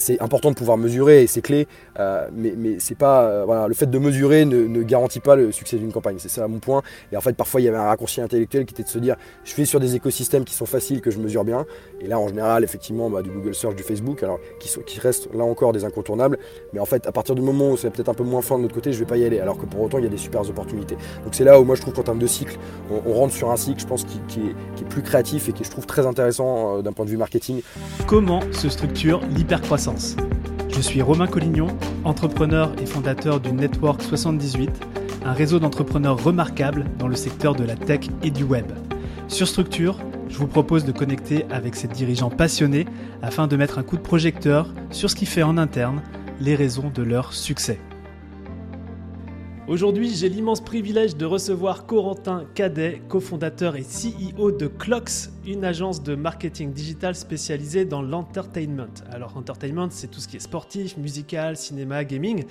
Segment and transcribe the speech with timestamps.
[0.00, 1.66] c'est important de pouvoir mesurer c'est clé,
[1.98, 5.92] mais, mais c'est pas voilà, le fait de mesurer ne, garantit pas le succès d'une
[5.92, 6.16] campagne.
[6.18, 6.82] C'est ça mon point.
[7.12, 9.16] Et en fait, parfois il y avait un raccourci intellectuel qui était de se dire,
[9.44, 11.66] je fais sur des écosystèmes qui sont faciles, que je mesure bien.
[12.00, 15.32] Et là, en général, effectivement, bah, du Google Search, du Facebook, alors qui, qui restent
[15.34, 16.38] là encore des incontournables.
[16.72, 18.62] Mais en fait, à partir du moment où c'est peut-être un peu moins fin de
[18.62, 19.40] notre côté, je vais pas y aller.
[19.40, 20.96] Alors que pour autant, il y a des super opportunités.
[21.24, 22.58] Donc c'est là où moi je trouve qu'en termes de cycle,
[22.90, 25.86] on, rentre sur un cycle, je pense, qui, est, plus créatif et qui je trouve
[25.86, 27.60] très intéressant euh, d'un point de vue marketing.
[28.06, 29.89] Comment se structure l'hypercroissance?
[30.68, 31.66] Je suis Romain Collignon,
[32.04, 34.70] entrepreneur et fondateur du Network 78,
[35.24, 38.66] un réseau d'entrepreneurs remarquables dans le secteur de la tech et du web.
[39.28, 42.86] Sur Structure, je vous propose de connecter avec ces dirigeants passionnés
[43.22, 46.02] afin de mettre un coup de projecteur sur ce qui fait en interne
[46.40, 47.78] les raisons de leur succès.
[49.70, 56.02] Aujourd'hui, j'ai l'immense privilège de recevoir Corentin Cadet, cofondateur et CEO de Clocks, une agence
[56.02, 58.94] de marketing digital spécialisée dans l'entertainment.
[59.10, 62.44] Alors, entertainment, c'est tout ce qui est sportif, musical, cinéma, gaming.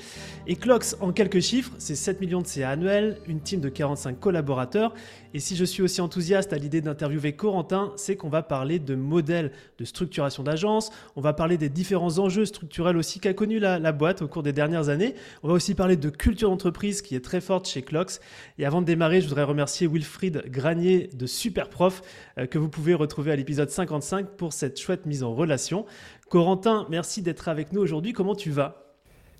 [0.47, 4.19] Et Clocks, en quelques chiffres, c'est 7 millions de CA annuels, une team de 45
[4.19, 4.93] collaborateurs.
[5.33, 8.95] Et si je suis aussi enthousiaste à l'idée d'interviewer Corentin, c'est qu'on va parler de
[8.95, 13.91] modèles de structuration d'agence, on va parler des différents enjeux structurels aussi qu'a connu la,
[13.91, 15.15] boîte au cours des dernières années.
[15.43, 18.19] On va aussi parler de culture d'entreprise qui est très forte chez Clocks.
[18.57, 22.01] Et avant de démarrer, je voudrais remercier Wilfried Granier de Superprof
[22.37, 25.85] euh, que vous pouvez retrouver à l'épisode 55 pour cette chouette mise en relation.
[26.29, 28.13] Corentin, merci d'être avec nous aujourd'hui.
[28.13, 28.89] Comment tu vas?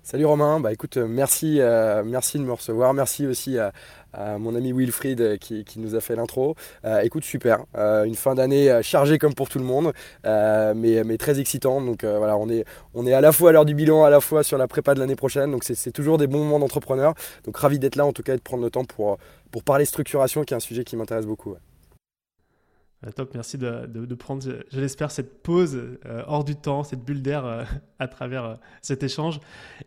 [0.02, 3.70] Salut Romain, bah écoute, euh, merci, euh, merci de me recevoir, merci aussi à,
[4.38, 6.56] mon ami Wilfried euh, qui, nous a fait l'intro.
[7.02, 9.92] écoute, super, une fin d'année chargée comme pour tout le monde,
[10.24, 11.80] mais, mais, très excitant.
[11.80, 14.20] Donc voilà, on est, on est à la fois à l'heure du bilan, à la
[14.20, 15.52] fois sur la prépa de l'année prochaine.
[15.52, 17.14] Donc c'est toujours des bons moments d'entrepreneur.
[17.44, 19.18] Donc ravi d'être là en tout cas et de prendre le temps pour,
[19.50, 21.54] pour parler structuration, qui est un sujet qui m'intéresse beaucoup.
[23.14, 27.44] Top, merci de, prendre, je, l'espère, cette pause euh, hors du temps, cette bulle d'air
[27.44, 27.64] euh,
[27.98, 29.40] à travers cet échange.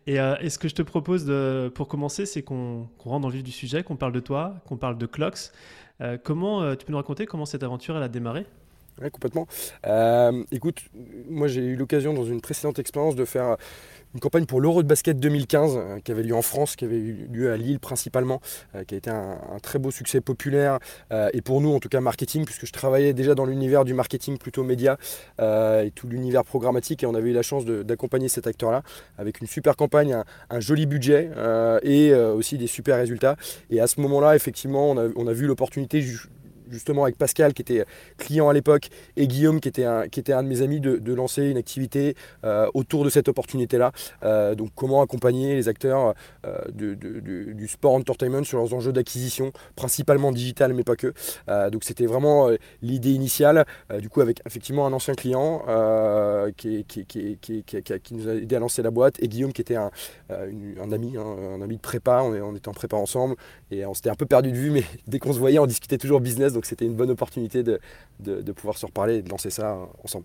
[0.06, 1.30] Et, ce que je te propose
[1.74, 4.76] pour commencer, c'est qu'on rentre dans le vif du sujet, qu'on parle de toi, qu'on
[4.76, 5.50] parle de Clocks.
[6.22, 8.46] comment tu peux nous raconter comment cette aventure a démarré?
[9.02, 9.46] Oui, complètement.
[10.52, 10.82] écoute,
[11.28, 13.56] moi j'ai eu l'occasion dans une précédente expérience de faire
[14.14, 16.96] une campagne pour l'Euro de basket 2015 euh, qui avait lieu en France, qui avait
[16.96, 18.40] eu lieu à Lille principalement,
[18.74, 20.78] euh, qui a été un, très beau succès populaire
[21.12, 23.92] euh, et pour nous en tout cas marketing, puisque je travaillais déjà dans l'univers du
[23.92, 24.96] marketing plutôt média
[25.40, 28.82] et tout l'univers programmatique et on avait eu la chance d'accompagner cet acteur-là
[29.18, 31.30] avec une super campagne, un, joli budget
[31.82, 33.36] et aussi des super résultats.
[33.70, 36.00] Et à ce moment-là, effectivement, on a, on a vu l'opportunité
[36.70, 37.84] justement avec Pascal qui était
[38.18, 41.14] client à l'époque et Guillaume qui était un, qui était un de mes amis de,
[41.14, 43.92] lancer une activité euh, autour de cette opportunité-là.
[44.24, 46.14] Euh, donc comment accompagner les acteurs
[46.44, 51.12] euh, du sport entertainment sur leurs enjeux d'acquisition, principalement digital mais pas que.
[51.70, 52.48] donc c'était vraiment
[52.82, 53.64] l'idée initiale,
[54.00, 55.62] du coup avec effectivement un ancien client
[56.56, 59.90] qui, qui, qui, nous a aidé à lancer la boîte et Guillaume qui était un,
[60.30, 63.36] un ami, un ami de prépa, on, on était en prépa ensemble
[63.70, 65.98] et on s'était un peu perdu de vue mais dès qu'on se voyait on discutait
[65.98, 67.80] toujours business donc c'était une bonne opportunité de,
[68.20, 70.24] de, pouvoir se reparler et de lancer ça ensemble.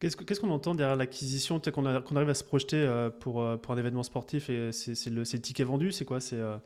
[0.00, 3.78] Qu'est-ce qu'on entend derrière l'acquisition Qu'on arrive à se projeter euh, pour, euh, pour un
[3.78, 6.56] événement sportif et c'est le, le, ticket vendu C'est quoi C'est euh,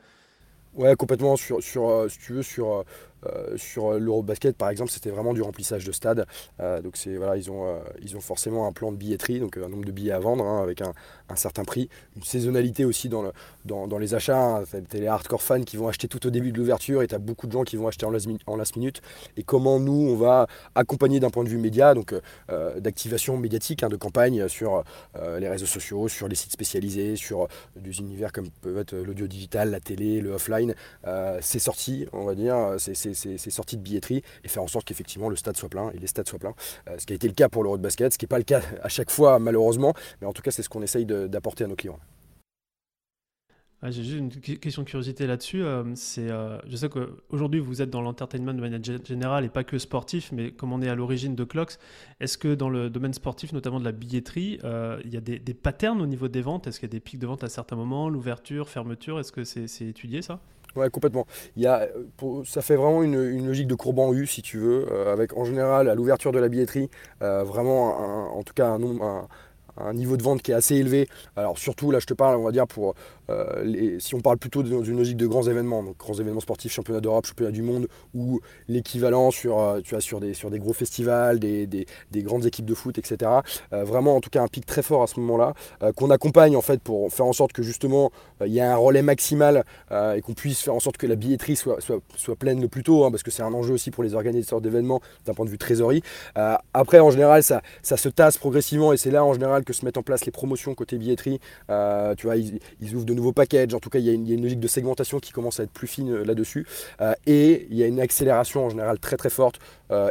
[0.74, 1.36] Ouais, complètement.
[1.36, 2.84] Sur, sur, si tu veux, sur,
[3.26, 6.26] euh, sur l'Eurobasket, par exemple, c'était vraiment du remplissage de stade.
[6.60, 9.56] Euh, donc, c'est, voilà, ils, ont, euh, ils ont forcément un plan de billetterie, donc
[9.56, 10.92] un nombre de billets à vendre hein, avec un,
[11.34, 11.88] certain prix.
[12.16, 13.32] Une saisonnalité aussi dans, le,
[13.64, 14.38] dans, les achats.
[14.38, 14.64] Hein.
[14.90, 17.18] Tu les hardcore fans qui vont acheter tout au début de l'ouverture et tu as
[17.18, 19.00] beaucoup de gens qui vont acheter en last, en last minute.
[19.38, 22.14] Et comment nous, on va accompagner d'un point de vue média, donc
[22.78, 24.84] d'activation médiatique, hein, de campagne sur
[25.38, 29.70] les réseaux sociaux, sur les sites spécialisés, sur des univers comme peut être l'audio digital,
[29.70, 30.74] la télé, le offline.
[31.40, 32.74] c'est sorti, on va dire.
[32.76, 35.98] c'est ces, sorties de billetterie et faire en sorte qu'effectivement le stade soit plein et
[35.98, 36.54] les stades soient pleins.
[36.88, 38.38] Euh, ce qui a été le cas pour l'Euro de basket, ce qui n'est pas
[38.38, 41.64] le cas à chaque fois malheureusement, mais en tout cas c'est ce qu'on essaye d'apporter
[41.64, 41.98] à nos clients.
[43.90, 45.64] J'ai juste une question de curiosité là-dessus.
[45.64, 45.82] Euh,
[46.18, 50.30] euh, je sais qu'aujourd'hui, vous êtes dans l'entertainment de manière générale et pas que sportif,
[50.30, 51.78] mais comme on est à l'origine de Clocks,
[52.20, 54.60] est-ce que dans le domaine sportif, notamment de la billetterie,
[55.04, 56.68] il y a des, patterns au niveau des ventes?
[56.68, 59.18] Est-ce qu'il y a des pics de vente à certains moments L'ouverture, fermeture?
[59.18, 60.38] Est-ce que c'est, étudié ça?
[60.76, 61.26] Ouais, complètement.
[61.56, 61.88] Il y a,
[62.44, 65.44] ça fait vraiment une, logique de courbe en U, si tu veux, euh, avec en
[65.44, 66.88] général à l'ouverture de la billetterie,
[67.20, 69.28] euh, vraiment, en tout cas, un, un,
[69.76, 71.08] un, niveau de vente qui est assez élevé.
[71.36, 72.94] Alors surtout, là, je te parle, on va dire, pour
[73.30, 76.72] euh, si on parle plutôt dans une logique de grands événements, donc grands événements sportifs,
[76.72, 81.38] championnat d'Europe, championnat du monde, ou l'équivalent sur, euh, sur, des, sur des gros festivals,
[81.38, 81.86] des,
[82.16, 83.30] grandes équipes de foot, etc.
[83.72, 85.54] Euh, vraiment, en tout cas, un pic très fort à ce moment-là,
[85.96, 88.10] qu'on accompagne en fait pour faire en sorte que justement
[88.44, 91.56] il y ait un relais maximal et qu'on puisse faire en sorte que la billetterie
[91.56, 94.14] soit, soit, pleine le plus tôt, hein, parce que c'est un enjeu aussi pour les
[94.14, 96.02] organisateurs d'événements d'un point de vue trésorerie.
[96.34, 99.84] après, en général, ça, ça se tasse progressivement et c'est là en général que se
[99.84, 101.40] mettent en place les promotions côté billetterie.
[101.68, 103.74] tu vois, ils, ouvrent de nouveaux packages.
[103.74, 105.86] En tout cas, il y, a une, logique de segmentation qui commence à être plus
[105.86, 106.66] fine là-dessus.
[107.26, 109.58] et il y a une accélération en général très très forte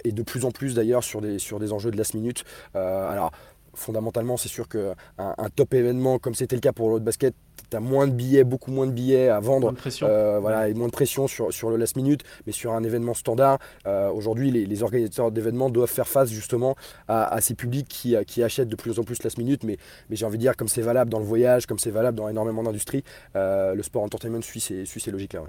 [0.03, 2.44] et de plus en plus d'ailleurs sur des, sur des enjeux de last minute.
[2.74, 3.31] alors,
[3.73, 7.33] fondamentalement, c'est sûr qu'un un top événement, comme c'était le cas pour l'autre basket,
[7.69, 9.73] tu as moins de billets, beaucoup moins de billets à vendre.
[10.03, 12.23] Euh, voilà, et moins de pression sur, sur le last minute.
[12.45, 16.75] Mais sur un événement standard, euh, aujourd'hui, les, organisateurs d'événements doivent faire face justement
[17.07, 19.63] à, ces publics qui, qui, achètent de plus en plus last minute.
[19.63, 19.77] Mais,
[20.09, 22.27] mais j'ai envie de dire, comme c'est valable dans le voyage, comme c'est valable dans
[22.27, 23.03] énormément d'industries,
[23.35, 25.44] euh, le sport entertainment suit ces, suit ces logiques-là.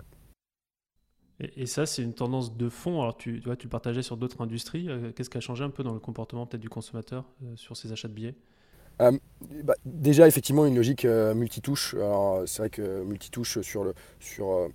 [1.41, 3.01] Et, ça, c'est une tendance de fond.
[3.01, 4.89] Alors, tu, vois, tu partageais sur d'autres industries.
[4.89, 7.77] Euh, qu'est-ce qui a changé un peu dans le comportement peut-être du consommateur euh, sur
[7.77, 8.35] ces achats de billets?
[9.01, 9.13] Euh,
[9.65, 11.97] bah, Déjà, effectivement, une logique multitouche.
[12.47, 14.69] C'est vrai que multitouche sur, le, sur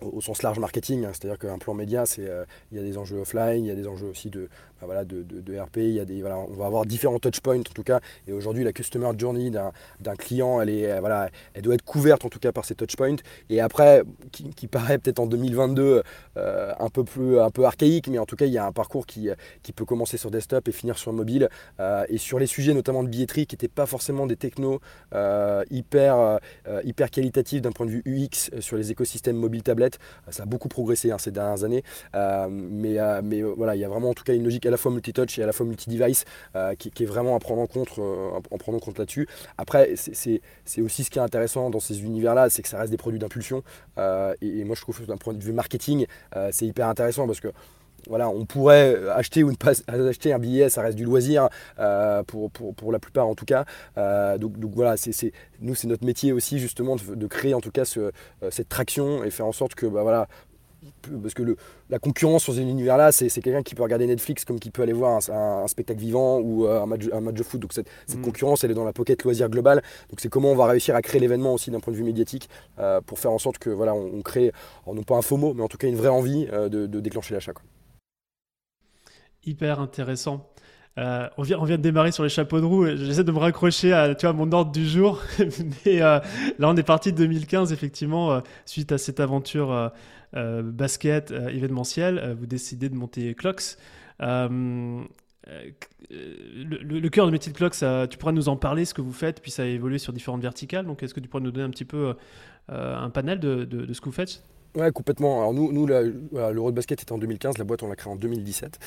[0.00, 1.10] au, sens large marketing, hein.
[1.12, 4.08] c'est-à-dire qu'un plan média, il y a des enjeux offline, il y a des enjeux
[4.08, 4.48] aussi de,
[4.82, 5.78] voilà, de, de, RP.
[5.78, 8.00] Il y a des, voilà, on va avoir différents touchpoints en tout cas.
[8.26, 12.28] Et aujourd'hui, la customer journey d'un client, elle, est, voilà, elle doit être couverte en
[12.28, 13.16] tout cas par ces touchpoints.
[13.48, 14.02] Et après,
[14.32, 16.02] qui, paraît peut-être en 2022
[16.36, 18.72] euh, un, peu plus, un peu archaïque, mais en tout cas, il y a un
[18.72, 19.28] parcours qui,
[19.62, 21.48] qui peut commencer sur desktop et finir sur mobile.
[21.80, 24.80] Euh, et sur les sujets notamment de billetterie, qui n'étaient pas forcément des technos
[25.14, 26.40] euh, hyper,
[26.84, 30.68] hyper qualitatifs d'un point de vue UX sur les écosystèmes mobile tablette, ça a beaucoup
[30.68, 31.82] progressé hein, ces dernières années.
[32.14, 34.92] mais, mais voilà, il y a vraiment en tout cas une logique à la fois
[34.92, 36.24] multitouch et à la fois multi-device,
[36.54, 39.28] euh, qui, est vraiment à prendre en compte, euh, en prenant compte là-dessus.
[39.58, 40.40] Après, c'est
[40.80, 43.62] aussi ce qui est intéressant dans ces univers-là, c'est que ça reste des produits d'impulsion.
[43.98, 46.06] Euh, et, moi, je trouve d'un point de vue marketing,
[46.50, 47.48] c'est hyper intéressant parce que
[48.08, 51.48] voilà, on pourrait acheter ou ne pas acheter un billet, ça reste du loisir
[52.26, 52.50] pour,
[52.92, 53.64] la plupart en tout cas.
[54.38, 54.94] donc, voilà,
[55.60, 58.12] nous c'est notre métier aussi justement de, créer en tout cas ce,
[58.50, 60.28] cette traction et faire en sorte que bah, voilà,
[61.22, 61.56] parce que le,
[61.90, 64.92] la concurrence sur un univers-là, c'est quelqu'un qui peut regarder Netflix comme qui peut aller
[64.92, 67.60] voir un, spectacle vivant ou euh, un match, un match, de foot.
[67.60, 68.22] Donc cette, mm.
[68.22, 69.82] concurrence, elle est dans la pocket loisir globale.
[70.10, 72.48] Donc c'est comment on va réussir à créer l'événement aussi d'un point de vue médiatique
[72.78, 74.52] euh, pour faire en sorte que voilà, on, crée,
[74.86, 77.34] non pas un faux mot, mais en tout cas une vraie envie euh, de, déclencher
[77.34, 77.52] l'achat.
[79.44, 80.50] Hyper intéressant.
[80.96, 82.86] on, vient, on vient de démarrer sur les chapeaux de roue.
[82.96, 85.22] J'essaie de me raccrocher à, tu vois, mon ordre du jour.
[85.86, 86.22] Mais là,
[86.60, 89.92] on est parti de 2015, effectivement, suite à cette aventure
[90.62, 93.76] basket euh, événementiel, euh, vous décidez de monter Clocks.
[94.20, 95.06] Le,
[97.08, 99.50] cœur de métier de Clocks, tu pourras nous en parler, ce que vous faites, puis
[99.50, 100.86] ça a évolué sur différentes verticales.
[100.86, 102.14] Donc, est-ce que tu pourrais nous donner un petit peu
[102.68, 104.42] un panel de, ce que vous faites?
[104.74, 105.40] Ouais, complètement.
[105.40, 108.78] Alors nous, l'Euro de basket était en 2015, la boîte on l'a créée en 2017.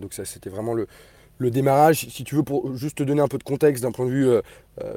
[0.00, 0.86] donc ça, c'était vraiment le,
[1.50, 4.10] démarrage, si tu veux, pour juste te donner un peu de contexte d'un point de
[4.10, 4.40] vue euh,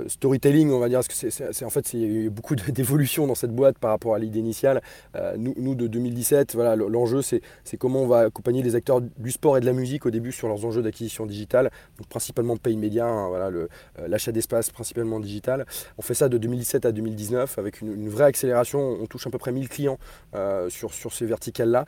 [0.08, 3.28] storytelling, on va dire, parce que c'est en fait, il y a eu beaucoup d'évolution
[3.28, 4.82] dans cette boîte par rapport à l'idée initiale.
[5.16, 7.42] Euh, nous, de 2017, voilà, l'enjeu, c'est
[7.78, 10.48] comment on va accompagner les acteurs du sport et de la musique au début sur
[10.48, 13.68] leurs enjeux d'acquisition digitale, donc principalement pay média, hein, voilà, euh,
[14.08, 15.66] l'achat d'espace principalement digital.
[15.98, 18.98] On fait ça de 2017 à 2019 avec une, vraie accélération.
[19.02, 19.98] On touche à peu près 1000 clients
[20.70, 21.86] sur, sur ces verticales-là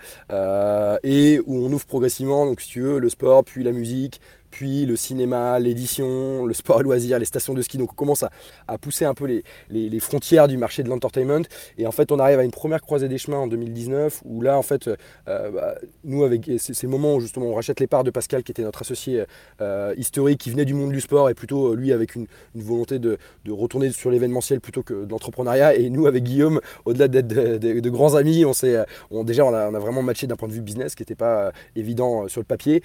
[1.03, 4.19] et où on ouvre progressivement, donc si tu veux, le sport, puis la musique,
[4.51, 7.77] puis le cinéma, l'édition, le sport et loisirs, les stations de ski.
[7.77, 11.43] Donc on commence à, pousser un peu les, les, frontières du marché de l'entertainment.
[11.77, 14.57] Et en fait, on arrive à une première croisée des chemins en 2019 où là,
[14.57, 18.03] en fait, euh, bah, nous, avec c'est le moment où justement on rachète les parts
[18.03, 19.23] de Pascal, qui était notre associé
[19.61, 22.99] euh, historique, qui venait du monde du sport et plutôt euh, lui avec une, volonté
[22.99, 25.75] de, de, retourner sur l'événementiel plutôt que de l'entrepreneuriat.
[25.75, 28.83] Et nous, avec Guillaume, au-delà d'être de, grands amis, on s'est,
[29.23, 31.51] déjà on a, on a, vraiment matché d'un point de vue business qui n'était pas
[31.75, 32.81] évident sur le papier.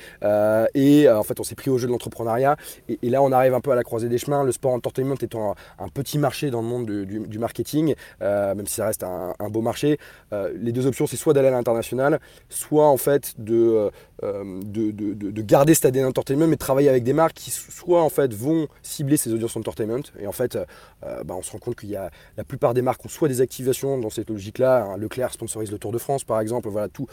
[0.75, 2.57] et en fait, on s'est pris au jeu de l'entrepreneuriat.
[2.89, 4.45] Et, là, on arrive un peu à la croisée des chemins.
[4.45, 8.75] Le sport entertainment étant un, petit marché dans le monde du, marketing, euh, même si
[8.75, 9.99] ça reste un, beau marché.
[10.33, 13.91] Euh, les deux options, c'est soit d'aller à l'international, soit en fait de,
[14.23, 18.03] euh, de, de, garder cet ADN entertainment, mais de travailler avec des marques qui soit
[18.03, 20.03] en fait vont cibler ces audiences entertainment.
[20.19, 20.59] Et en fait,
[21.03, 23.41] bah, on se rend compte qu'il y a la plupart des marques ont soit des
[23.41, 24.97] activations dans cette logique-là.
[24.97, 26.69] Leclerc sponsorise le Tour de France, par exemple.
[26.69, 27.07] Voilà, tout,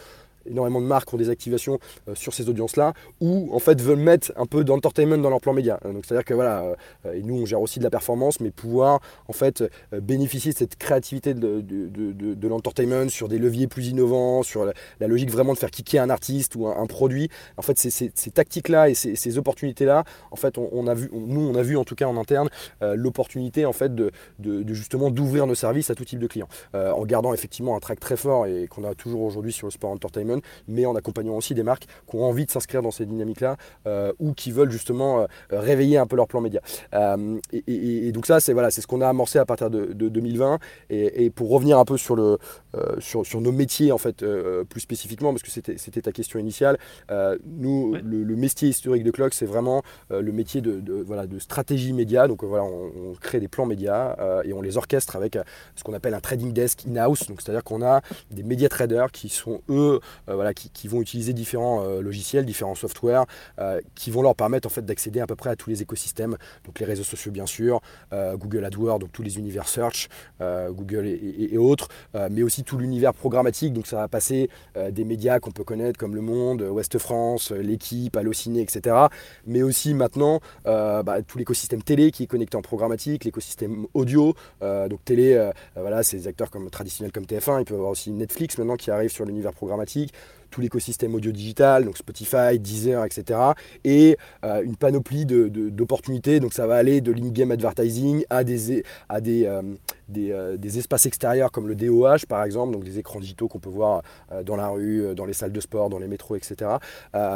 [0.46, 4.32] énormément de marques ont des activations euh, sur ces audiences-là, ou en fait veulent mettre
[4.36, 5.80] un peu d'entertainment dans leur plan média.
[5.86, 6.64] Euh, donc c'est-à-dire que voilà,
[7.06, 10.58] euh, et nous on gère aussi de la performance, mais pouvoir en fait bénéficier de
[10.58, 14.74] cette créativité de, de, de, l'entertainment sur des leviers plus innovants, sur la,
[15.08, 17.30] logique vraiment de faire kicker un artiste ou un, produit.
[17.58, 21.56] En fait, ces, tactiques-là et ces, ces opportunités-là, en fait, on, a vu, nous on
[21.56, 22.50] a vu en tout cas en interne
[22.82, 24.12] l'opportunité en fait de,
[24.74, 28.18] justement d'ouvrir nos services à tout type de clients, en gardant effectivement un track très
[28.18, 30.31] fort et qu'on a toujours aujourd'hui sur le sport entertainment
[30.68, 33.58] mais en accompagnant aussi des marques qui ont envie de s'inscrire dans ces dynamiques-là
[34.20, 36.62] ou qui veulent justement réveiller un peu leur plan média.
[37.52, 40.60] Et, donc ça, c'est voilà, c'est ce qu'on a amorcé à partir de, 2020.
[40.90, 42.38] Et, pour revenir un peu sur, le,
[43.00, 44.26] sur, sur, nos métiers, en fait,
[44.70, 46.78] plus spécifiquement, parce que c'était ta question initiale,
[47.46, 52.28] nous, le, métier historique de Clock, c'est vraiment le métier de, voilà, de stratégie média.
[52.28, 55.38] Donc voilà, on, crée des plans médias et on les orchestre avec
[55.76, 57.28] ce qu'on appelle un trading desk in-house.
[57.28, 61.84] Donc c'est-à-dire qu'on a des média traders qui sont eux, voilà, qui, vont utiliser différents
[62.02, 63.26] logiciels, différents softwares,
[63.96, 66.38] qui vont leur permettre d'accéder à peu près à tous les écosystèmes.
[66.66, 70.10] Donc les réseaux sociaux bien sûr, Google AdWords, donc tous les univers search,
[70.40, 71.88] Google et, autres,
[72.30, 73.74] mais aussi tout l'univers programmatique.
[73.74, 74.50] Donc ça va passer
[74.92, 78.96] des médias qu'on peut connaître comme Le Monde, Ouest France, l'équipe, Allociné, etc.
[79.46, 84.34] Mais aussi maintenant bah, tout l'écosystème télé qui est connecté en programmatique, l'écosystème audio.
[84.62, 85.52] donc télé,
[86.04, 87.60] c'est des acteurs traditionnels comme TF1.
[87.60, 91.16] Il peut y avoir aussi Netflix maintenant qui arrive sur l'univers programmatique like tout l'écosystème
[91.16, 93.40] audio digital, donc Spotify, Deezer, etc.
[93.84, 96.40] Et euh, une panoplie d'opportunités.
[96.40, 99.62] donc ça va aller de l'in-game advertising à des, à des, euh,
[100.18, 103.70] euh, des, espaces extérieurs comme le DOH par exemple, donc des écrans digitaux qu'on peut
[103.70, 104.02] voir
[104.46, 106.72] dans la rue, dans les salles de sport, dans les métros, etc.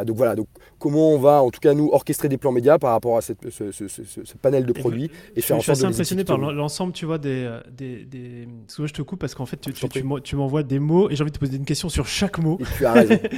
[0.06, 2.92] donc voilà, donc comment on va en tout cas nous orchestrer des plans médias par
[2.92, 6.24] rapport à cette, ce, panel de produits et, faire en sorte Je suis assez impressionné
[6.26, 8.48] par l'ensemble, tu vois, des, des, des...
[8.68, 9.74] je te coupe parce qu'en fait tu,
[10.24, 12.58] tu, m'envoies des mots et j'ai envie de te poser une question sur chaque mot.
[12.60, 12.86] Et tu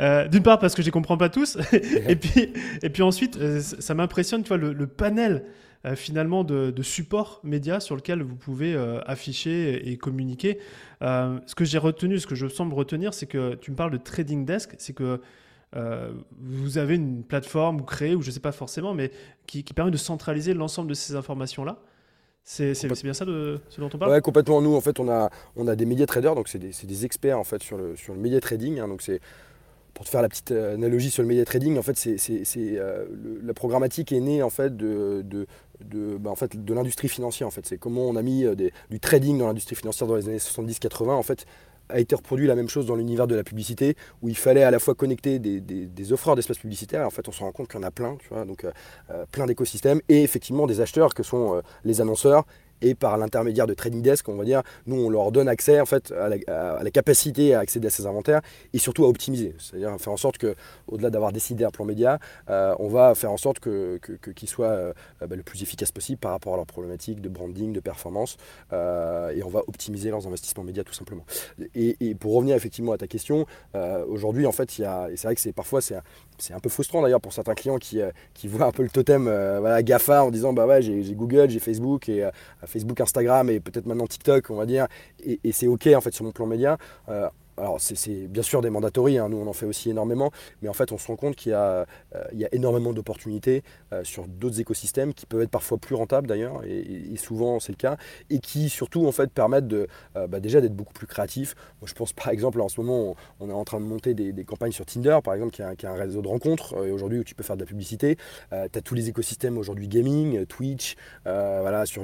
[0.00, 3.38] Euh, d'une part parce que je les comprends pas tous, et puis et puis ensuite
[3.38, 5.44] euh, ça m'impressionne, tu vois, le, panel
[5.86, 10.58] euh, finalement de, de supports médias sur lequel vous pouvez afficher et, communiquer.
[11.00, 13.96] ce que j'ai retenu, ce que je semble retenir, c'est que tu me parles de
[13.96, 15.20] trading desk, c'est que
[16.38, 19.10] vous avez une plateforme ou créée, ou je sais pas forcément, mais
[19.46, 21.78] qui, permet de centraliser l'ensemble de ces informations-là.
[22.48, 24.12] C'est bien ça de, ce dont on parle?
[24.12, 24.62] Ouais, complètement.
[24.62, 27.40] Nous, en fait, on a, on a des médias traders, donc c'est des, des, experts
[27.40, 28.78] en fait sur le, sur le média trading.
[28.78, 29.20] Hein, donc c'est
[29.94, 32.18] pour te faire la petite euh, analogie sur le média trading, en fait, c'est,
[32.58, 33.06] euh,
[33.42, 35.46] la programmatique est née en fait de, de,
[35.82, 37.48] de, bah, en fait, de l'industrie financière.
[37.48, 40.28] En fait, c'est comment on a mis euh, du trading dans l'industrie financière dans les
[40.28, 41.10] années 70-80.
[41.10, 41.46] En fait,
[41.88, 44.70] a été reproduit la même chose dans l'univers de la publicité, où il fallait à
[44.70, 47.80] la fois connecter des, offreurs d'espace publicitaire, et en fait on se rend compte qu'il
[47.80, 48.64] y en a plein, tu vois, donc
[49.32, 52.44] plein d'écosystèmes, et effectivement des acheteurs que sont les annonceurs
[52.82, 55.86] et par l'intermédiaire de Trading Desk, on va dire, nous on leur donne accès en
[55.86, 58.40] fait à la, capacité à accéder à ces inventaires
[58.72, 60.54] et surtout à optimiser, c'est-à-dire faire en sorte que,
[60.88, 62.18] au-delà d'avoir décidé un plan média,
[62.48, 63.98] euh, on va faire en sorte que,
[64.34, 67.72] qu'ils soient euh, bah, le plus efficace possible par rapport à leurs problématiques de branding,
[67.72, 68.36] de performance,
[68.72, 71.24] euh, et on va optimiser leurs investissements médias tout simplement.
[71.74, 73.46] Et, pour revenir effectivement à ta question,
[74.08, 75.96] aujourd'hui en fait, il y a, et c'est vrai que c'est parfois c'est
[76.38, 78.00] c'est un peu frustrant d'ailleurs pour certains clients qui,
[78.34, 81.58] qui voient un peu le totem voilà, GAFA en disant bah ouais j'ai, Google, j'ai
[81.58, 82.28] Facebook et
[82.66, 84.86] Facebook, Instagram et peut-être maintenant TikTok, on va dire,
[85.24, 86.78] et, c'est ok en fait sur mon plan média.
[87.58, 90.74] Alors c'est bien sûr des mandatories, hein, nous on en fait aussi énormément, mais en
[90.74, 93.62] fait on se rend compte qu'il y, a, euh, énormément d'opportunités
[93.94, 97.76] euh, sur d'autres écosystèmes qui peuvent être parfois plus rentables d'ailleurs, et, souvent c'est le
[97.76, 97.96] cas,
[98.28, 99.86] et qui surtout en fait permettent euh,
[100.28, 101.54] bah, déjà d'être beaucoup plus créatifs.
[101.80, 104.44] Moi je pense par exemple en ce moment on, est en train de monter des,
[104.44, 107.42] campagnes sur Tinder par exemple qui est un, réseau de rencontres aujourd'hui où tu peux
[107.42, 108.16] faire de la publicité.
[108.50, 112.02] tu as tous les écosystèmes aujourd'hui gaming, Twitch, voilà sur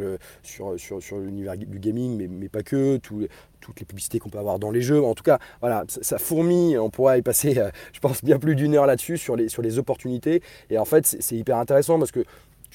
[1.18, 3.28] l'univers du gaming, mais, pas que, tous
[3.62, 5.02] toutes les publicités qu'on peut avoir dans les jeux.
[5.02, 6.78] En tout cas, voilà, ça, fourmille.
[6.78, 9.62] On pourra y passer, euh, je pense, bien plus d'une heure là-dessus sur les, sur
[9.62, 10.42] les opportunités.
[10.68, 12.24] Et en fait, c'est hyper intéressant parce que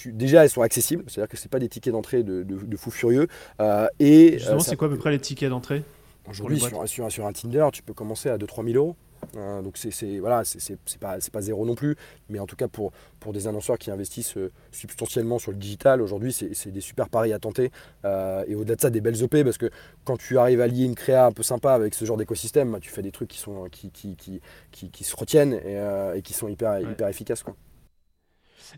[0.05, 1.03] déjà, elles sont accessibles.
[1.07, 3.27] C'est-à-dire que ce pas des tickets d'entrée de, de, fou furieux.
[3.61, 5.83] Euh, et, Justement, euh, c'est quoi à peu près les tickets d'entrée?
[6.29, 8.95] Aujourd'hui, sur, sur, un Tinder, tu peux commencer à 2-3 000 euros.
[9.35, 11.95] Hein, donc c'est voilà, c'est pas, pas zéro non plus,
[12.29, 16.01] mais en tout cas pour, pour des annonceurs qui investissent euh, substantiellement sur le digital,
[16.01, 17.71] aujourd'hui c'est des super paris à tenter.
[18.05, 19.69] Euh, et au-delà de ça, des belles OP, parce que
[20.05, 22.79] quand tu arrives à lier une créa un peu sympa avec ce genre d'écosystème, bah,
[22.79, 26.21] tu fais des trucs qui, sont, qui, qui, qui, qui, se retiennent et, euh, et,
[26.21, 27.43] qui sont hyper, hyper efficaces.
[27.43, 27.55] Quoi.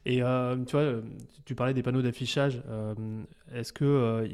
[0.05, 1.01] Et tu vois,
[1.45, 2.61] tu parlais des panneaux d'affichage.
[3.53, 4.27] Est-ce que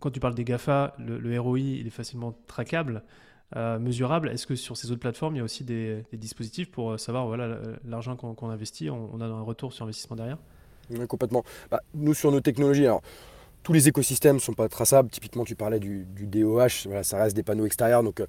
[0.00, 3.02] quand tu parles des GAFA, le, le ROI il est facilement traquable?
[3.56, 4.30] Euh, mesurable.
[4.30, 7.26] Est-ce que sur ces autres plateformes, il y a aussi des, dispositifs pour euh, savoir
[7.26, 10.38] voilà l'argent qu'on investit, on, a un retour sur investissement derrière?
[11.08, 11.44] Complètement.
[11.70, 13.02] Bah, nous, sur nos technologies, alors,
[13.62, 15.08] tous les écosystèmes ne sont pas traçables.
[15.08, 18.02] Typiquement, tu parlais du, DOH, ça reste des panneaux extérieurs.
[18.02, 18.26] Donc, euh,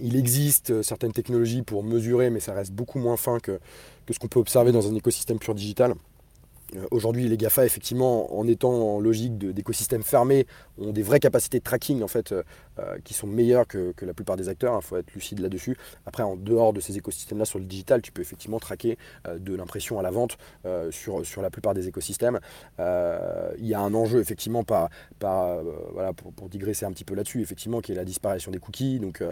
[0.00, 3.60] il existe certaines technologies pour mesurer, mais ça reste beaucoup moins fin que,
[4.10, 5.94] ce qu'on peut observer dans un écosystème pur digital.
[6.90, 10.46] aujourd'hui, les GAFA, effectivement, en étant en logique d'écosystème fermé,
[10.78, 12.34] ont des vraies capacités de tracking en fait,
[12.78, 14.74] euh, euh, qui sont meilleures que, la plupart des acteurs.
[14.74, 15.76] Il hein, faut être lucide là-dessus.
[16.04, 18.98] Après, en dehors de ces écosystèmes-là, sur le digital, tu peux effectivement traquer
[19.28, 20.36] de l'impression à la vente
[20.90, 22.40] sur, sur la plupart des écosystèmes.
[22.78, 25.62] Il y a un enjeu, effectivement, pas, pas,
[25.92, 29.22] voilà, pour, digresser un petit peu là-dessus, effectivement, qui est la disparition des cookies, donc,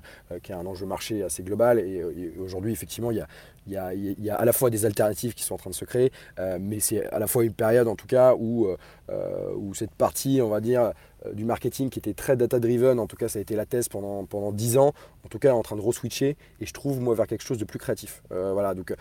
[0.42, 1.78] qui est un enjeu marché assez global.
[1.78, 2.02] Et,
[2.38, 3.28] aujourd'hui, effectivement, il y a,
[3.66, 5.84] y, a, y a à la fois des alternatives qui sont en train de se
[5.84, 6.12] créer,
[6.60, 8.68] mais c'est à la fois une période en tout cas où,
[9.10, 10.92] euh, où cette partie, on va dire, euh,
[11.32, 14.24] du marketing qui était très data-driven, en tout cas ça a été la thèse pendant,
[14.24, 14.92] pendant 10 ans,
[15.24, 17.64] en tout cas en train de re-switcher, et je trouve moi vers quelque chose de
[17.64, 18.22] plus créatif.
[18.32, 18.94] Euh, voilà, donc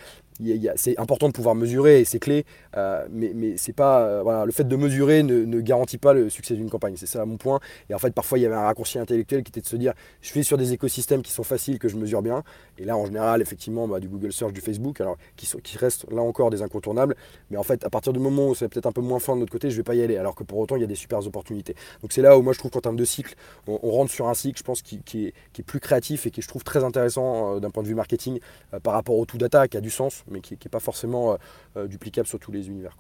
[0.76, 2.46] c'est important de pouvoir mesurer c'est clé,
[2.78, 6.70] euh, mais, c'est pas euh, le fait de mesurer ne, garantit pas le succès d'une
[6.70, 6.96] campagne.
[6.98, 7.60] C'est ça mon point.
[7.90, 9.94] Et en fait, parfois il y avait un raccourci intellectuel qui était de se dire,
[10.22, 12.44] je fais sur des écosystèmes qui sont faciles que je mesure bien.
[12.78, 16.22] Et là, en général, effectivement, bah, du Google Search, du Facebook, alors qui, restent là
[16.22, 17.16] encore des incontournables.
[17.52, 19.42] Mais en fait, à partir du moment où c'est peut-être un peu moins fin de
[19.42, 20.18] notre côté, je vais pas y aller.
[20.18, 21.76] Alors que pour autant, il y a des super opportunités.
[22.02, 23.36] Donc c'est là où moi je trouve qu'en termes de cycle,
[23.68, 26.32] on, rentre sur un cycle, je pense, qui, qui, est, qui, est, plus créatif et
[26.32, 28.40] qui je trouve très intéressant euh, d'un point de vue marketing
[28.84, 31.38] par rapport au tout data, qui a du sens, mais qui n'est pas forcément euh,
[31.78, 32.98] euh, duplicable sur tous les univers.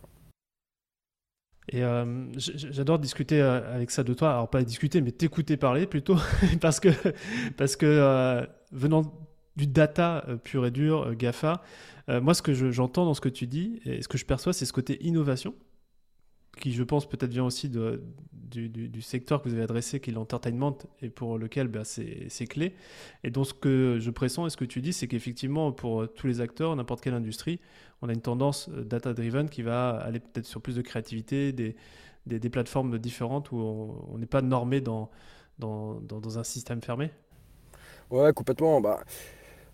[1.71, 6.17] Et euh, j'adore discuter avec ça de toi, alors pas discuter, mais t'écouter parler plutôt,
[6.61, 6.89] parce que,
[7.57, 9.03] parce que venant
[9.55, 11.61] du data pur et dur, GAFA,
[12.07, 14.65] moi ce que j'entends dans ce que tu dis, et ce que je perçois, c'est
[14.65, 15.53] ce côté innovation,
[16.59, 20.77] qui je pense peut-être vient aussi du, secteur que vous avez adressé, qui est l'entertainment,
[21.01, 22.73] et pour lequel bah, c'est clé.
[23.23, 26.27] Et donc ce que je pressens et ce que tu dis, c'est qu'effectivement, pour tous
[26.27, 27.59] les acteurs, n'importe quelle industrie,
[28.01, 31.75] on a une tendance euh, data-driven qui va aller peut-être sur plus de créativité, des,
[32.49, 35.09] plateformes différentes où on n'est pas normé dans,
[35.57, 37.11] dans, dans, un système fermé.
[38.09, 38.81] Ouais, complètement.
[38.81, 39.03] Bah,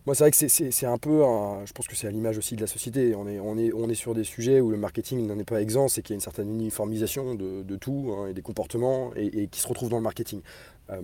[0.06, 1.22] moi, c'est vrai que c'est un peu,
[1.66, 3.16] je pense que c'est à l'image aussi de la société.
[3.16, 5.62] On est, on, est, on est sur des sujets où le marketing n'en est pas
[5.62, 9.12] exempt, c'est qu'il y a une certaine uniformisation de, de tout hein, et des comportements
[9.16, 10.42] et, qui se retrouvent dans le marketing.
[10.92, 11.02] Euh,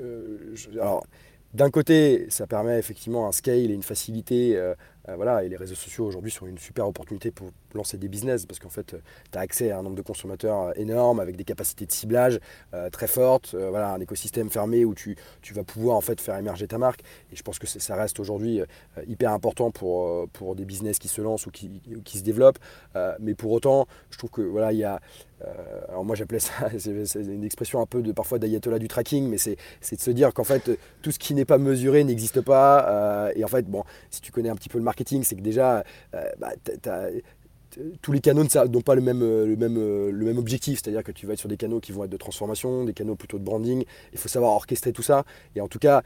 [0.00, 1.06] euh, alors,
[1.54, 4.74] d'un côté, ça permet effectivement un scale et une facilité euh,
[5.16, 8.58] voilà, et les réseaux sociaux aujourd'hui sont une super opportunité pour lancer des business parce
[8.58, 8.96] qu'en fait,
[9.30, 12.40] tu as accès à un nombre de consommateurs euh, énorme avec des capacités de ciblage
[12.74, 16.36] euh, très fortes, voilà, un écosystème fermé où tu, tu, vas pouvoir en fait faire
[16.36, 17.00] émerger ta marque.
[17.32, 18.60] Et je pense que ça reste aujourd'hui
[19.06, 22.58] hyper important pour, pour des business qui se lancent ou qui, qui se développent.
[23.20, 25.00] mais pour autant, je trouve que voilà, il y a
[25.88, 29.38] alors moi j'appelais ça, c'est une expression un peu de parfois d'ayatollah du tracking, mais
[29.38, 33.30] c'est de se dire qu'en fait tout ce qui n'est pas mesuré n'existe pas.
[33.34, 35.84] et en fait, bon, si tu connais un petit peu le marketing, c'est que déjà,
[36.14, 36.52] euh, bah,
[38.02, 40.80] tous les canaux n'ont pas le même, euh, euh, le même objectif.
[40.82, 43.16] C'est-à-dire que tu vas être sur des canaux qui vont être de transformation, des canaux
[43.16, 43.84] plutôt de branding.
[44.12, 45.24] Il faut savoir orchestrer tout ça.
[45.54, 46.02] Et en tout cas,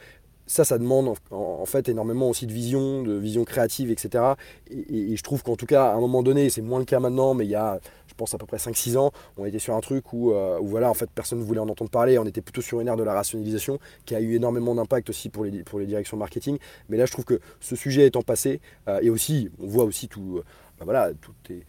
[0.47, 4.25] ça, ça demande en, fait énormément aussi de vision, de vision créative, etc.
[4.71, 7.35] Et, je trouve qu'en tout cas, à un moment donné, c'est moins le cas maintenant,
[7.35, 9.81] mais il y a, je pense, à peu près 5-6 ans, on était sur un
[9.81, 12.19] truc où, où, voilà, en fait, personne ne voulait en entendre parler.
[12.19, 15.29] On était plutôt sur une ère de la rationalisation qui a eu énormément d'impact aussi
[15.29, 16.59] pour les, pour les directions marketing.
[16.89, 20.09] Mais là, je trouve que ce sujet étant passé, euh, et aussi, on voit aussi
[20.09, 20.45] tout, euh,
[20.79, 21.65] bah voilà, tout est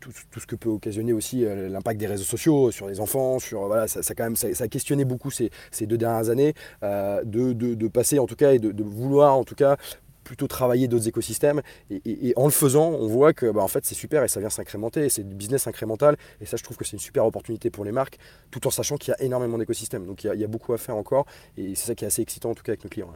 [0.00, 3.66] tout, ce que peut occasionner aussi euh, l'impact des réseaux sociaux sur les enfants, sur
[3.66, 7.52] voilà, ça, quand même ça, a questionné beaucoup ces, ces deux dernières années euh, de,
[7.52, 9.76] de, passer en tout cas et de, vouloir en tout cas
[10.24, 11.62] plutôt travailler d'autres écosystèmes.
[11.90, 14.50] Et, en le faisant on voit que bah, en fait c'est super et ça vient
[14.50, 16.16] s'incrémenter c'est du business incrémental.
[16.40, 18.18] Et ça je trouve que c'est une super opportunité pour les marques
[18.50, 20.06] tout en sachant qu'il y a énormément d'écosystèmes.
[20.06, 22.50] Donc il y, a, beaucoup à faire encore et c'est ça qui est assez excitant
[22.50, 23.12] en tout cas avec nos clients.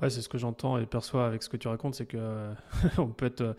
[0.00, 2.50] Ouais, c'est ce que j'entends et perçois avec ce que tu racontes, c'est que
[2.98, 3.56] on peut être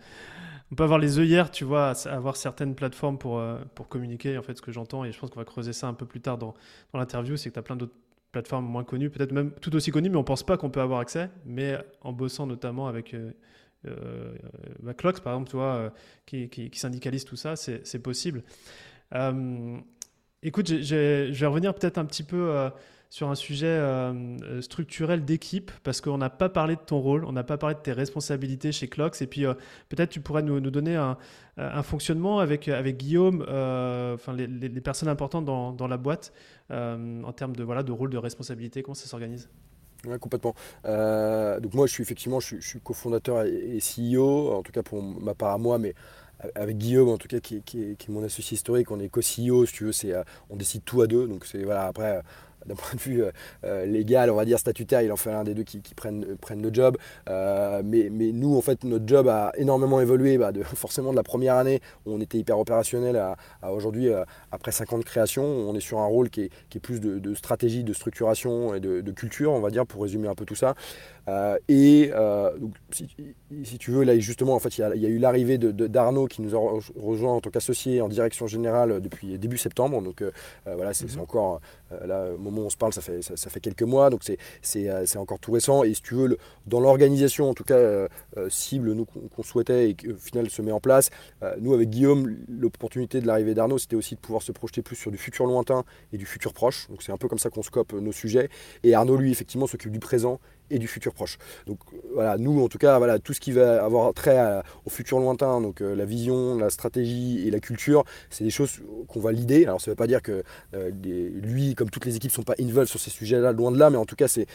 [0.74, 4.36] on peut avoir les œillères, tu vois, avoir certaines plateformes pour, euh, pour communiquer.
[4.38, 6.20] En fait, ce que j'entends, et je pense qu'on va creuser ça un peu plus
[6.20, 6.52] tard dans,
[6.92, 7.94] dans l'interview, c'est que tu as plein d'autres
[8.32, 10.98] plateformes moins connues, peut-être même tout aussi connues, mais on pense pas qu'on peut avoir
[10.98, 11.30] accès.
[11.46, 13.30] Mais en bossant notamment avec euh,
[13.86, 15.92] euh, Clocks, par exemple, tu vois,
[16.26, 18.42] qui, qui, syndicalise tout ça, c'est possible.
[20.42, 22.68] écoute, je vais revenir peut-être un petit peu
[23.14, 27.24] sur un sujet euh, euh, structurel d'équipe, parce qu'on n'a pas parlé de ton rôle,
[27.24, 29.54] on n'a pas parlé de tes responsabilités chez Clocks, et puis euh,
[29.88, 31.16] peut-être tu pourrais nous, donner un,
[31.84, 33.46] fonctionnement avec, avec Guillaume,
[34.36, 36.32] les, personnes importantes dans, dans la boîte,
[36.70, 39.48] en termes de, voilà, de rôle, de responsabilité, comment ça s'organise?
[40.04, 40.56] Ouais, complètement.
[40.82, 45.34] donc moi, je suis effectivement, je suis, cofondateur et, CEO, en tout cas pour ma
[45.34, 45.94] part à moi, mais
[46.56, 49.08] avec Guillaume en tout cas qui, qui, est, qui est, mon associé historique, on est
[49.08, 50.12] co-CEO si tu veux, c'est,
[50.50, 52.20] on décide tout à deux, donc c'est voilà après
[52.66, 53.22] d'un point de vue
[53.86, 56.72] légal, on va dire statutaire, il en fait l'un des deux qui, prennent, prennent le
[56.72, 56.96] job.
[57.28, 61.22] mais, mais nous, en fait, notre job a énormément évolué, bah, de, forcément de la
[61.22, 64.08] première année où on était hyper opérationnel à, aujourd'hui,
[64.52, 67.00] après 5 ans de création, on est sur un rôle qui est, qui est plus
[67.00, 70.44] de, stratégie, de structuration et de, de, culture, on va dire, pour résumer un peu
[70.44, 70.74] tout ça.
[71.68, 72.12] et
[72.90, 76.54] si, tu veux, là justement, en fait, il y a, eu l'arrivée d'Arnaud qui nous
[76.54, 80.02] a rejoint en tant qu'associé en direction générale depuis début septembre.
[80.02, 80.30] Donc euh,
[80.66, 81.22] euh, voilà, c'est mhm.
[81.22, 81.60] encore,
[81.92, 84.22] euh, là, au on se parle, ça fait, ça, fait quelques mois, donc
[84.62, 85.84] c'est encore tout récent.
[85.84, 88.08] Et si tu veux, dans l'organisation, en tout cas,
[88.48, 91.10] cible, nous, qu'on souhaitait et qui au final se met en place,
[91.60, 95.10] nous, avec Guillaume, l'opportunité de l'arrivée d'Arnaud, c'était aussi de pouvoir se projeter plus sur
[95.10, 96.88] du futur lointain et du futur proche.
[96.88, 98.48] Donc c'est un peu comme ça qu'on scope nos sujets.
[98.82, 101.38] Et Arnaud, lui, effectivement, s'occupe du présent et du futur proche.
[101.66, 101.78] Donc
[102.12, 105.60] voilà, nous en tout cas, voilà, tout ce qui va avoir trait au futur lointain,
[105.60, 109.64] donc euh, la vision, la stratégie et la culture, c'est des choses qu'on va l'idée.
[109.64, 110.42] Alors ça ne veut pas dire que
[110.74, 113.90] euh, lui, comme toutes les équipes, sont pas involved sur ces sujets-là, loin de là,
[113.90, 114.46] mais en tout cas, c'est,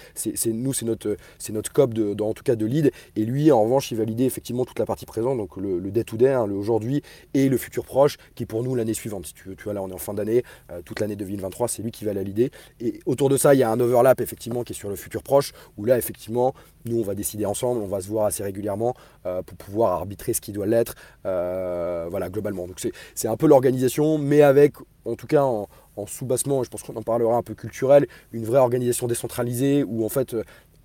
[0.48, 2.91] nous, c'est notre, c'est notre scope de, en tout cas de lead.
[3.15, 6.30] Et lui, en revanche, il va l'idée effectivement toute la partie présente, donc le, day-to-day,
[6.30, 7.02] hein, le aujourd'hui
[7.34, 9.26] et le futur proche, qui est pour nous l'année suivante.
[9.28, 11.82] Si tu, tu vois, là, on est en fin d'année, euh, toute l'année 2023, c'est
[11.82, 12.52] lui qui va la l'idée.
[12.80, 15.24] Et autour de ça, il y a un overlap effectivement qui est sur le futur
[15.24, 16.54] proche, où là, effectivement,
[16.86, 20.34] nous, on va décider ensemble, on va se voir assez régulièrement euh, pour pouvoir arbitrer
[20.34, 22.68] ce qui doit l'être, euh, voilà, globalement.
[22.68, 22.82] Donc
[23.16, 24.74] c'est un peu l'organisation, mais avec,
[25.06, 25.68] en tout cas, en,
[26.08, 30.10] sous-bassement, je pense qu'on en parlera un peu culturel, une vraie organisation décentralisée où, en
[30.10, 30.34] fait,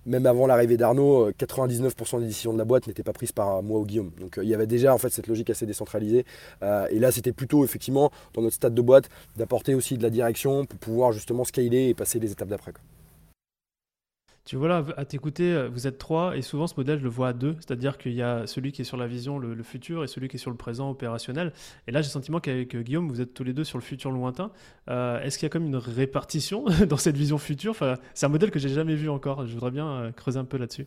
[0.05, 3.79] même avant l'arrivée d'Arnaud, 99% des décisions de la boîte n'étaient pas prises par moi
[3.79, 4.11] ou Guillaume.
[4.19, 6.25] Donc il y avait déjà en fait cette logique assez décentralisée.
[6.61, 10.09] Euh, et là, c'était plutôt effectivement dans notre stade de boîte d'apporter aussi de la
[10.09, 12.73] direction pour pouvoir justement scaler et passer les étapes d'après.
[14.45, 17.09] Tu vois là, à t'écouter, euh, vous êtes trois, et souvent ce modèle, je le
[17.09, 20.03] vois à deux, c'est-à-dire qu'il y a celui qui est sur la vision, le, futur,
[20.03, 21.51] et celui qui est sur le présent opérationnel.
[21.87, 23.83] Et là, j'ai le sentiment qu'avec euh, Guillaume, vous êtes tous les deux sur le
[23.83, 24.51] futur lointain.
[24.87, 27.71] Euh, est-ce qu'il y a comme une répartition dans cette vision future?
[27.71, 29.47] Enfin, C'est un modèle que j'ai jamais vu encore.
[29.47, 30.85] Je voudrais bien creuser un peu là-dessus.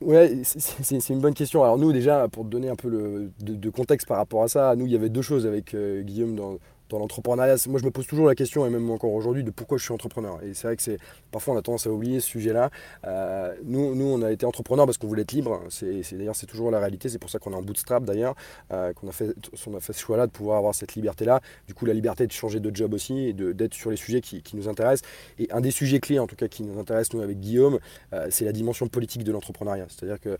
[0.00, 1.64] ouais, c'est une bonne question.
[1.64, 4.76] Alors nous déjà, pour te donner un peu le, de, contexte par rapport à ça,
[4.76, 6.58] nous il y avait deux choses avec Guillaume dans,
[6.90, 9.78] dans l'entrepreneuriat, moi je me pose toujours la question, et même encore aujourd'hui, de pourquoi
[9.78, 10.42] je suis entrepreneur.
[10.42, 10.98] Et c'est vrai que c'est
[11.30, 12.70] parfois on a tendance à oublier ce sujet-là.
[13.06, 15.62] Euh, nous, on a été entrepreneur parce qu'on voulait être libre.
[15.68, 17.08] C'est, d'ailleurs, c'est toujours la réalité.
[17.08, 18.34] C'est pour ça qu'on est en bootstrap d'ailleurs,
[18.72, 19.34] euh, qu'on a fait,
[19.66, 21.40] on a fait ce choix-là de pouvoir avoir cette liberté-là.
[21.66, 24.42] Du coup, la liberté de changer de job aussi et d'être sur les sujets qui,
[24.54, 25.08] nous intéressent.
[25.38, 27.78] Et un des sujets clés, en tout cas, qui nous intéresse nous avec Guillaume,
[28.12, 29.86] euh, c'est la dimension politique de l'entrepreneuriat.
[29.88, 30.36] C'est-à-dire que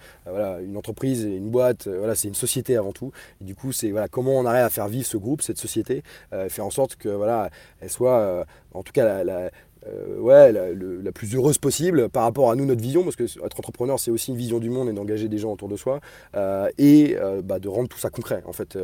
[0.65, 3.13] une entreprise une boîte, voilà, c'est une société avant tout.
[3.41, 6.03] Et du coup, c'est voilà, comment on arrive à faire vivre ce groupe, cette société,
[6.49, 7.51] faire en sorte que voilà,
[7.81, 9.51] elle soit, en tout cas, la,
[9.87, 13.59] euh, ouais, la, plus heureuse possible par rapport à nous, notre vision, parce que être
[13.59, 16.01] entrepreneur, c'est aussi une vision du monde et d'engager des gens autour de soi,
[16.37, 18.79] euh, et euh, bah, de rendre tout ça concret, en fait,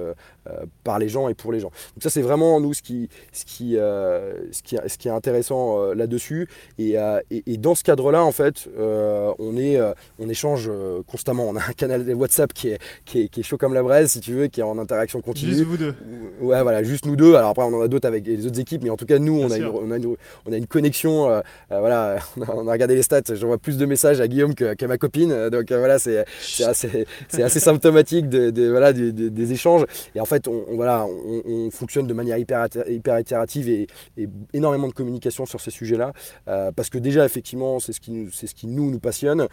[0.84, 1.70] par les gens et pour les gens.
[1.94, 5.92] Donc ça, c'est vraiment, nous, ce qui, ce qui, ce qui, ce qui est intéressant
[5.92, 6.48] là-dessus.
[6.78, 6.96] Et,
[7.30, 9.78] et, dans ce cadre-là, en fait, on, est,
[10.18, 10.70] on échange
[11.06, 11.48] constamment.
[11.48, 14.10] On a un canal WhatsApp qui est, qui est, qui, est, chaud comme la braise,
[14.10, 15.52] si tu veux, qui est en interaction continue.
[15.52, 15.94] Juste vous deux
[16.40, 17.34] Ouais, voilà, juste nous deux.
[17.34, 19.38] Alors après, on en a d'autres avec les autres équipes, mais en tout cas, nous,
[19.40, 22.94] on a, on a, une, on a une connexion euh, euh, voilà, on a, regardé
[22.94, 25.32] les stats, j'envoie plus de messages à Guillaume qu'à ma copine.
[25.32, 26.24] Euh, donc voilà, c'est
[26.64, 29.84] assez, assez, symptomatique de, voilà, des échanges.
[30.14, 33.86] Et en fait, on, voilà, on, fonctionne de manière hyper, hyper itérative et,
[34.52, 36.12] énormément de communication sur ces sujets-là.
[36.74, 39.48] parce que déjà, effectivement, c'est ce qui nous, ce qui nous, nous passionne.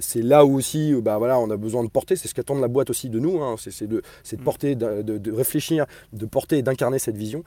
[0.00, 2.16] c'est là où aussi, bah, voilà, on a besoin de porter.
[2.16, 3.42] C'est ce qu'attend la boîte aussi de nous.
[3.42, 3.56] Hein.
[3.58, 4.44] c'est de, de, mm.
[4.44, 7.44] porter, de, de, réfléchir, de porter et d'incarner cette vision.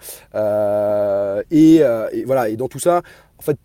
[1.52, 3.02] et, et, voilà, et dans tout ça,
[3.38, 3.58] en fait,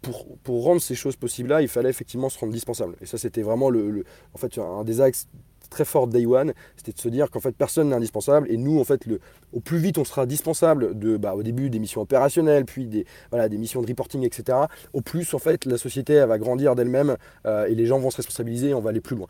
[0.42, 2.96] pour, rendre ces choses possibles-là, il fallait effectivement se rendre indispensable.
[3.00, 5.28] Et ça, c'était vraiment en fait, un des axes
[5.70, 8.50] très forts de Day One, c'était de se dire qu'en fait, personne n'est indispensable.
[8.50, 9.20] Et nous, en fait, le,
[9.52, 13.06] au plus vite on sera indispensable, de, bah, au début des missions opérationnelles, puis des,
[13.52, 14.58] missions de reporting, etc.,
[14.92, 18.16] au plus, en fait, la société va grandir d'elle-même euh, et les gens vont se
[18.16, 19.28] responsabiliser et on va aller plus loin.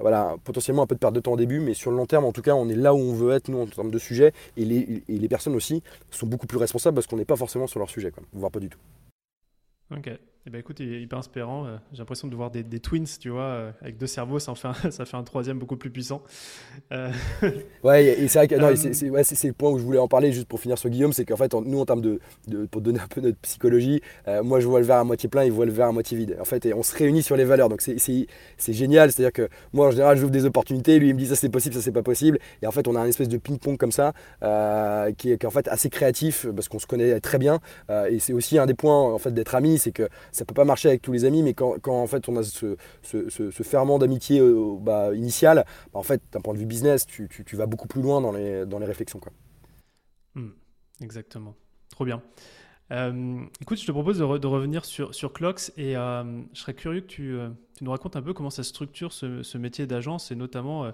[0.00, 2.24] Voilà, potentiellement un peu de perte de temps au début, mais sur le long terme,
[2.24, 4.32] en tout cas, on est là où on veut être, nous, en termes de sujet.
[4.56, 7.66] Et les, et les personnes aussi sont beaucoup plus responsables parce qu'on n'est pas forcément
[7.66, 8.78] sur leur sujet, quoi, voire pas du tout.
[9.90, 10.10] Ok.
[10.46, 11.66] Eh ben, écoute, il est hyper inspirant.
[11.66, 14.68] Euh, j'ai l'impression de voir des, twins, tu vois, euh, avec deux cerveaux, ça, fait
[14.68, 16.22] un, ça fait un troisième beaucoup plus puissant.
[16.92, 17.10] Euh,
[17.84, 18.54] ouais, et c'est vrai que
[18.94, 21.26] c'est ouais, le point où je voulais en parler juste pour finir sur Guillaume, c'est
[21.26, 22.20] qu'en fait, nous, en termes de,
[22.70, 24.00] pour donner un peu notre psychologie,
[24.42, 26.38] moi, je vois le verre à moitié plein, il voit le verre à moitié vide.
[26.40, 29.12] En fait, et on se réunit sur les valeurs, donc c'est génial.
[29.12, 31.74] C'est-à-dire que moi, en général, j'ouvre des opportunités, lui, il me dit ça c'est possible,
[31.74, 34.14] ça c'est pas possible, et en fait, on a un espèce de ping-pong comme ça,
[35.18, 37.60] qui, est, qui, en fait assez créatif parce qu'on se connaît très bien,
[38.08, 40.64] et c'est aussi un des points en fait d'être amis, c'est que ça peut pas
[40.64, 44.40] marcher avec tous les amis, mais quand, en fait on a ce, ce, ferment d'amitié
[44.40, 47.88] euh, bah, initial, bah, en fait d'un point de vue business, tu, tu, vas beaucoup
[47.88, 49.18] plus loin dans les, dans les réflexions.
[49.18, 49.32] Quoi.
[50.34, 50.50] Hmm,
[51.02, 51.54] exactement.
[51.90, 52.22] Trop bien.
[53.60, 57.36] écoute, je te propose de, revenir sur, sur Clocks et je serais curieux que tu,
[57.76, 60.92] tu, nous racontes un peu comment ça structure ce, métier d'agence et notamment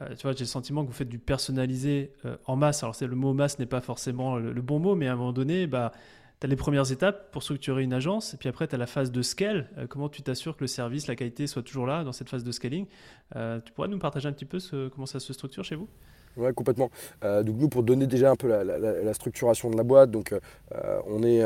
[0.00, 2.82] euh, tu vois, j'ai le sentiment que vous faites du personnalisé euh, en masse.
[2.82, 5.66] Alors, le mot masse n'est pas forcément le, bon mot, mais à un moment donné,
[5.66, 5.92] bah,
[6.42, 8.86] tu as les premières étapes pour structurer une agence, et puis après, tu as la
[8.86, 9.68] phase de scale.
[9.78, 12.42] Euh, comment tu t'assures que le service, la qualité soit toujours là dans cette phase
[12.42, 12.86] de scaling?
[13.64, 14.58] Tu pourrais nous partager un petit peu
[14.92, 15.88] comment ça se structure chez vous?
[16.36, 16.90] Oui, complètement.
[17.22, 20.34] donc nous, pour donner déjà un peu la, structuration de la boîte, donc
[21.06, 21.42] on est,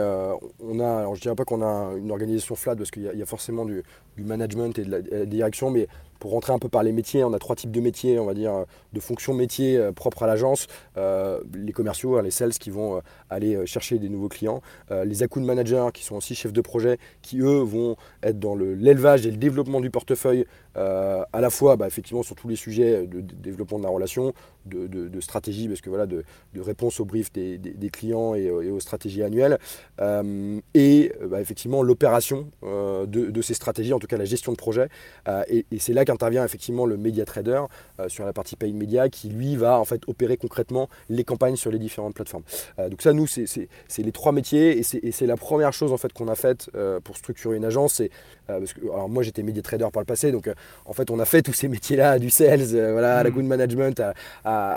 [0.60, 3.26] on a, alors je dirais pas qu'on a une organisation flat parce qu'il y, a
[3.26, 3.84] forcément du,
[4.18, 5.86] management et de la, direction, mais
[6.18, 8.34] pour rentrer un peu par les métiers, on a trois types de métiers, on va
[8.34, 10.66] dire, de fonctions métiers euh, propres à l'agence.
[10.96, 13.00] Euh, les commerciaux, hein, les sales qui vont euh,
[13.30, 14.60] aller chercher des nouveaux clients.
[15.04, 19.26] les account managers qui sont aussi chefs de projet, qui eux vont être dans l'élevage
[19.26, 23.20] et le développement du portefeuille, à la fois bah, effectivement sur tous les sujets de,
[23.20, 24.32] développement de la relation,
[24.66, 26.24] de, stratégie, parce que voilà, de,
[26.56, 29.58] réponse aux briefs des, clients et, aux stratégies annuelles.
[30.74, 34.88] et bah, effectivement l'opération de, ces stratégies, en tout cas la gestion de projet.
[35.48, 37.62] et, et c'est là qu'intervient effectivement le media trader
[38.00, 41.56] euh, sur la partie paid media qui lui va en fait opérer concrètement les campagnes
[41.56, 42.44] sur les différentes plateformes.
[42.78, 46.12] Euh, donc ça nous c'est les trois métiers et c'est la première chose en fait
[46.12, 48.00] qu'on a faite euh, pour structurer une agence.
[48.46, 50.48] parce que alors moi j'étais media trader par le passé donc
[50.84, 53.32] en fait on a fait tous ces métiers là du sales, voilà, à la mm.
[53.32, 54.02] good management,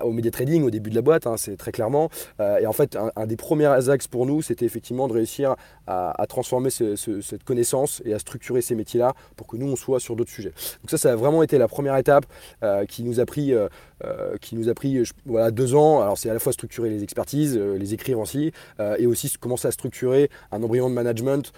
[0.03, 2.09] au media trading au début de la boîte, hein, c'est très clairement.
[2.39, 5.55] et en fait un, des premiers axes pour nous c'était effectivement de réussir
[5.89, 9.99] à, transformer cette connaissance et à structurer ces métiers là pour que nous on soit
[9.99, 10.53] sur d'autres sujets.
[10.81, 12.25] Donc ça ça a vraiment été la première étape
[12.63, 13.53] euh, qui nous a pris,
[14.03, 16.01] euh, euh, qui nous a pris voilà, deux ans.
[16.01, 18.51] Alors c'est à la fois structurer les expertises, les écrire aussi,
[18.97, 21.51] et aussi commencer à structurer un embryon de management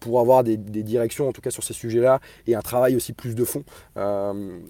[0.00, 3.34] pour avoir des, directions, en tout cas sur ces sujets-là, et un travail aussi plus
[3.34, 3.62] de fond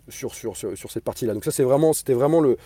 [0.08, 1.34] sur, sur, sur, cette partie-là.
[1.34, 2.56] Donc ça c'est vraiment, c'était vraiment le,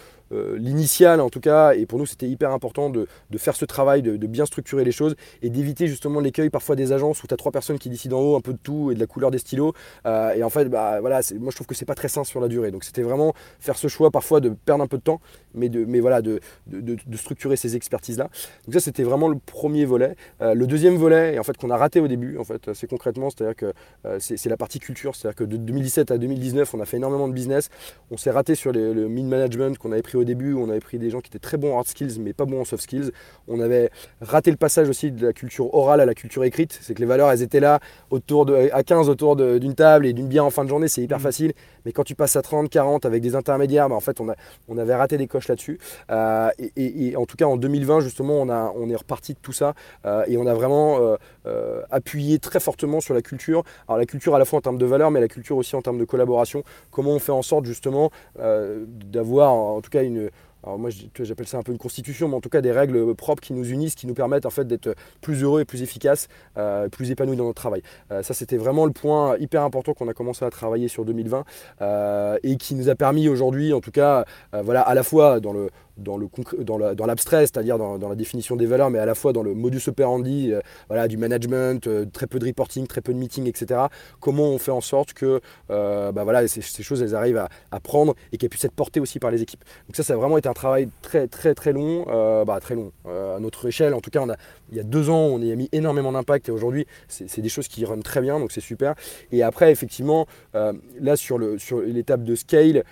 [0.56, 4.02] l'initial en tout cas, et pour nous c'était hyper important de, de, faire ce travail,
[4.02, 7.34] de, de, bien structurer les choses et d'éviter justement l'écueil parfois des agences où tu
[7.34, 9.30] as trois personnes qui décident en haut un peu de tout et de la couleur
[9.30, 9.74] des stylos.
[10.04, 12.48] et en fait, bah, voilà, moi je trouve que c'est pas très sain sur la
[12.48, 12.70] durée.
[12.70, 15.20] Donc c'était vraiment faire ce choix parfois de perdre un peu de temps,
[15.56, 18.28] mais, de, mais voilà, de, de, structurer ces expertises-là.
[18.64, 20.16] Donc ça c'était vraiment le premier volet.
[20.40, 22.88] Euh, le deuxième volet, et en fait qu'on a raté au début, en fait, c'est
[22.88, 23.72] concrètement, c'est-à-dire que
[24.04, 27.28] euh, c'est la partie culture, c'est-à-dire que de 2017 à 2019, on a fait énormément
[27.28, 27.70] de business.
[28.10, 30.98] On s'est raté sur le mid management qu'on avait pris au début, on avait pris
[30.98, 33.10] des gens qui étaient très bons en hard skills, mais pas bons en soft skills.
[33.48, 33.90] On avait
[34.20, 37.06] raté le passage aussi de la culture orale à la culture écrite, c'est que les
[37.06, 40.50] valeurs elles étaient là autour de, à 15 autour d'une table et d'une bière en
[40.50, 41.22] fin de journée, c'est hyper mmh.
[41.22, 41.52] facile.
[41.84, 44.34] Mais quand tu passes à 30, 40 avec des intermédiaires, bah, en fait, on, a,
[44.68, 45.78] on avait raté des coches là-dessus.
[46.10, 49.52] Euh, et, en tout cas, en 2020, justement, on, a, on est reparti de tout
[49.52, 53.64] ça euh, et on a vraiment euh, appuyé très fortement sur la culture.
[53.88, 55.82] Alors, la culture à la fois en termes de valeur, mais la culture aussi en
[55.82, 56.62] termes de collaboration.
[56.90, 60.30] Comment on fait en sorte, justement, d'avoir en tout cas une
[60.66, 63.40] alors moi j'appelle ça un peu une constitution, mais en tout cas des règles propres
[63.40, 66.26] qui nous unissent, qui nous permettent en fait d'être plus heureux et plus efficaces,
[66.56, 67.82] euh, plus épanouis dans notre travail.
[68.10, 71.44] Euh, ça c'était vraiment le point hyper important qu'on a commencé à travailler sur 2020
[71.82, 75.52] euh, et qui nous a permis aujourd'hui, en tout cas, voilà, à la fois dans
[75.52, 76.26] le dans le
[76.64, 79.82] dans l'abstrait, c'est-à-dire dans, la définition des valeurs, mais à la fois dans le modus
[79.88, 83.80] operandi, euh, voilà, du management, euh, très peu de reporting, très peu de meeting, etc.
[84.20, 88.14] Comment on fait en sorte que euh, bah voilà, ces, choses elles arrivent à, prendre
[88.32, 89.62] et qu'elles puissent être portées aussi par les équipes.
[89.88, 92.04] Donc ça, ça a vraiment été un travail très très très long,
[92.44, 93.94] bah, très long à notre échelle.
[93.94, 94.36] En tout cas, on a,
[94.70, 97.48] il y a deux ans, on y a mis énormément d'impact et aujourd'hui, c'est des
[97.48, 98.94] choses qui run très bien, donc c'est super.
[99.30, 102.84] Et après, effectivement, là sur l'étape sur de scale,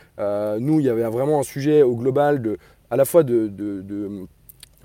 [0.61, 2.59] nous, il y avait vraiment un sujet au global de
[2.95, 3.51] à la fois de,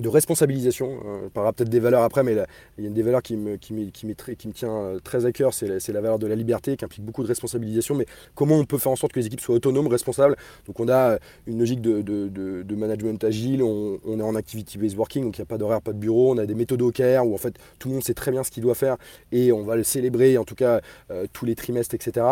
[0.07, 0.99] responsabilisation.
[1.05, 2.33] Euh, on parlera peut-être des valeurs après, mais
[2.77, 4.15] il y a une des valeurs qui me, qui, qui,
[4.53, 7.27] tient euh, très à cœur, c'est la, valeur de la liberté qui implique beaucoup de
[7.27, 7.95] responsabilisation.
[7.95, 10.37] Mais comment on peut faire en sorte que les équipes soient autonomes, responsables?
[10.67, 15.37] Donc on a une logique de, de, management agile, on, est en activity-based working, donc
[15.37, 17.37] il n'y a pas d'horaire, pas de bureau, on a des méthodes OKR où en
[17.37, 18.95] fait tout le monde sait très bien ce qu'il doit faire
[19.33, 20.79] et on va le célébrer en tout cas
[21.11, 22.25] euh, tous les trimestres, etc.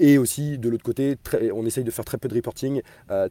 [0.00, 1.16] et aussi de l'autre côté,
[1.54, 2.82] on essaye de faire très peu de reporting,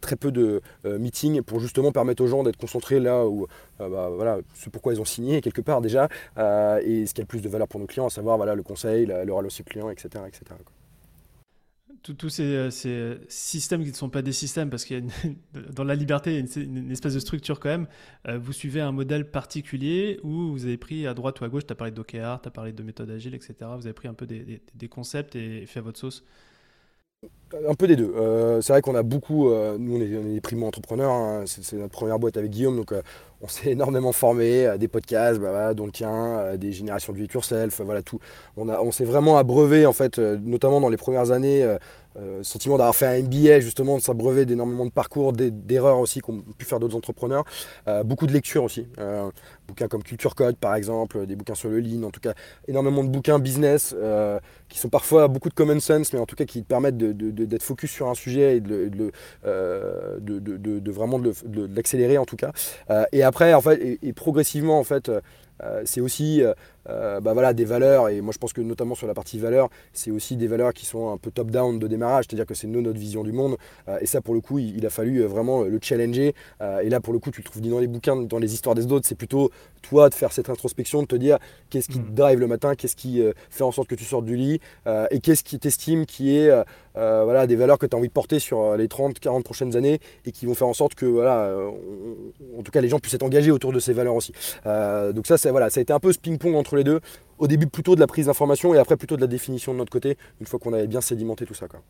[0.01, 3.47] très peu de meetings pour justement permettre aux gens d'être concentrés là où
[3.82, 7.22] euh, bah, voilà, ce pourquoi ils ont signé quelque part déjà, euh, et ce qui
[7.22, 9.63] a le plus de valeur pour nos clients, à savoir voilà, le conseil, le relation
[9.63, 10.24] client, etc.
[10.28, 10.46] etc.
[12.04, 15.08] Tous ces, euh, ces, systèmes qui ne sont pas des systèmes, parce qu'il
[15.74, 17.88] dans la liberté, il y a une, espèce de structure quand même.
[18.26, 21.74] vous suivez un modèle particulier où vous avez pris à droite ou à gauche, tu
[21.74, 23.56] as parlé d'OKR, tu as parlé de méthode agile, etc.
[23.76, 26.24] Vous avez pris un peu des, concepts et fait à votre sauce.
[27.70, 28.14] Un peu des deux.
[28.62, 31.44] c'est vrai qu'on a beaucoup, nous on est, des primo-entrepreneurs, hein.
[31.46, 32.94] c'est notre première boîte avec Guillaume, donc
[33.42, 37.82] on s'est énormément formé, des podcasts, bah, dont le tien, des générations de it yourself,
[37.82, 38.20] voilà tout.
[38.56, 41.78] On, a, on s'est vraiment abreuvé en fait, euh, notamment dans les premières années, euh,
[42.18, 46.42] euh, sentiment d'avoir fait un MBA justement, de s'abreuver d'énormément de parcours, d'erreurs aussi qu'ont
[46.58, 47.44] pu faire d'autres entrepreneurs.
[48.06, 48.88] beaucoup de lectures aussi,
[49.68, 52.34] bouquins comme Culture Code par exemple, des bouquins sur le lean, en tout cas
[52.68, 53.96] énormément de bouquins business
[54.68, 56.98] qui sont parfois beaucoup de common sense, mais en tout cas qui te permettent
[57.45, 59.12] d'être focus sur un sujet et de,
[60.91, 61.19] vraiment
[61.76, 62.52] l'accélérer en tout cas.
[63.12, 65.12] et après, en fait, et progressivement en fait,
[65.86, 66.43] c'est aussi
[66.89, 69.70] euh, bah voilà, des valeurs, et moi je pense que notamment sur la partie valeurs,
[69.93, 72.82] c'est aussi des valeurs qui sont un peu top-down de démarrage, c'est-à-dire que c'est nous
[72.82, 73.58] notre vision du monde,
[73.89, 77.00] euh, et ça pour le coup il, a fallu euh, vraiment le challenger, et là
[77.00, 79.06] pour le coup tu le trouves ni dans les bouquins, dans les histoires des autres,
[79.08, 81.38] c'est plutôt toi de faire cette introspection, de te dire
[81.70, 82.15] qu'est-ce qui te mm.
[82.15, 84.60] drive le matin, qu'est-ce qui fait en sorte que tu sortes du lit,
[85.12, 86.50] et qu'est-ce qui t'estime qui est
[86.96, 90.32] voilà, des valeurs que tu as envie de porter sur les 30-40 prochaines années, et
[90.32, 91.54] qui vont faire en sorte que voilà,
[92.58, 94.32] en tout cas les gens puissent être engagés autour de ces valeurs aussi.
[94.65, 97.00] donc ça, voilà, ça a été un peu ce ping-pong entre les deux.
[97.38, 99.92] Au début plutôt de la prise d'information et après plutôt de la définition de notre
[99.92, 101.68] côté, une fois qu'on avait bien sédimenté tout ça.
[101.68, 101.82] Quoi.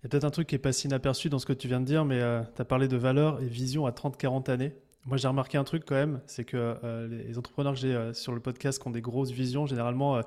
[0.00, 1.68] Il y a peut-être un truc qui est pas si inaperçu dans ce que tu
[1.68, 4.72] viens de dire, mais euh, tu as parlé de valeur et vision à 30-40 années.
[5.04, 8.12] Moi, j'ai remarqué un truc quand même, c'est que euh, les entrepreneurs que j'ai euh,
[8.12, 10.20] sur le podcast qui ont des grosses visions, généralement,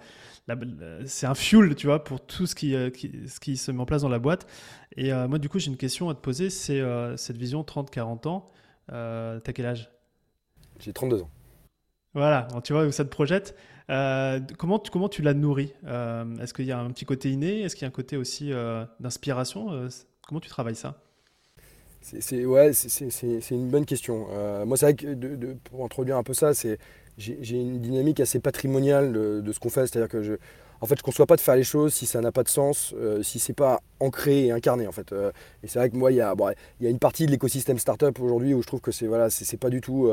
[1.05, 4.01] c'est un fuel, tu vois, pour tout ce qui, ce qui se met en place
[4.01, 4.47] dans la boîte.
[4.95, 6.81] Et moi, du coup, j'ai une question à te poser, c'est
[7.17, 8.45] cette vision 30-40 ans,
[8.87, 9.91] t'as quel âge?
[10.79, 11.29] J'ai 32 ans.
[12.13, 13.55] Voilà, tu vois où ça te projette.
[13.89, 17.31] Euh, comment, tu, comment tu la nourris euh, Est-ce qu'il y a un petit côté
[17.31, 17.61] inné?
[17.61, 19.87] Est-ce qu'il y a un côté aussi euh, d'inspiration
[20.27, 21.01] Comment tu travailles ça?
[22.01, 24.27] C'est, ouais, c'est, une bonne question.
[24.65, 26.77] moi, c'est vrai que de, pour introduire un peu ça, c'est,
[27.17, 29.85] j'ai, une dynamique assez patrimoniale de, ce qu'on fait.
[29.87, 30.33] C'est-à-dire que je,
[30.81, 32.93] en fait, ne conçois pas de faire les choses si ça n'a pas de sens,
[32.95, 35.13] euh, si c'est pas ancré et incarné en fait.
[35.63, 36.33] Et c'est vrai que moi, il y, a,
[36.79, 39.57] y a une partie de l'écosystème startup aujourd'hui où je trouve que c'est voilà, c'est
[39.57, 40.09] pas du tout,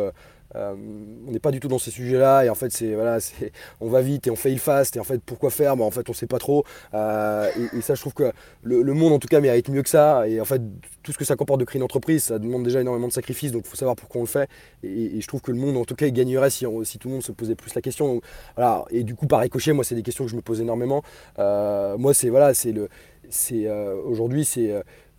[0.54, 2.44] on n'est pas du tout dans ces sujets-là.
[2.44, 4.96] Et en fait, c'est voilà, c'est on va vite et on fail fast.
[4.96, 5.76] Et en fait, pourquoi faire?
[5.76, 6.64] Bah, En fait, on sait pas trop.
[6.92, 8.32] Et, ça, je trouve que
[8.62, 10.26] le, monde, en tout cas, mérite mieux que ça.
[10.28, 10.62] Et en fait,
[11.02, 13.52] tout ce que ça comporte de créer une entreprise, ça demande déjà énormément de sacrifices.
[13.52, 14.48] Donc, il faut savoir pourquoi on le fait.
[14.82, 17.14] Et, je trouve que le monde, en tout cas, il gagnerait si, si tout le
[17.14, 18.20] monde se posait plus la question.
[18.56, 18.84] voilà.
[18.90, 21.02] Et du coup, par ricochet, moi, c'est des questions que je me pose énormément.
[21.38, 22.88] Euh, moi, c'est voilà, c'est le,
[23.28, 24.72] c'est euh, aujourd'hui, c'est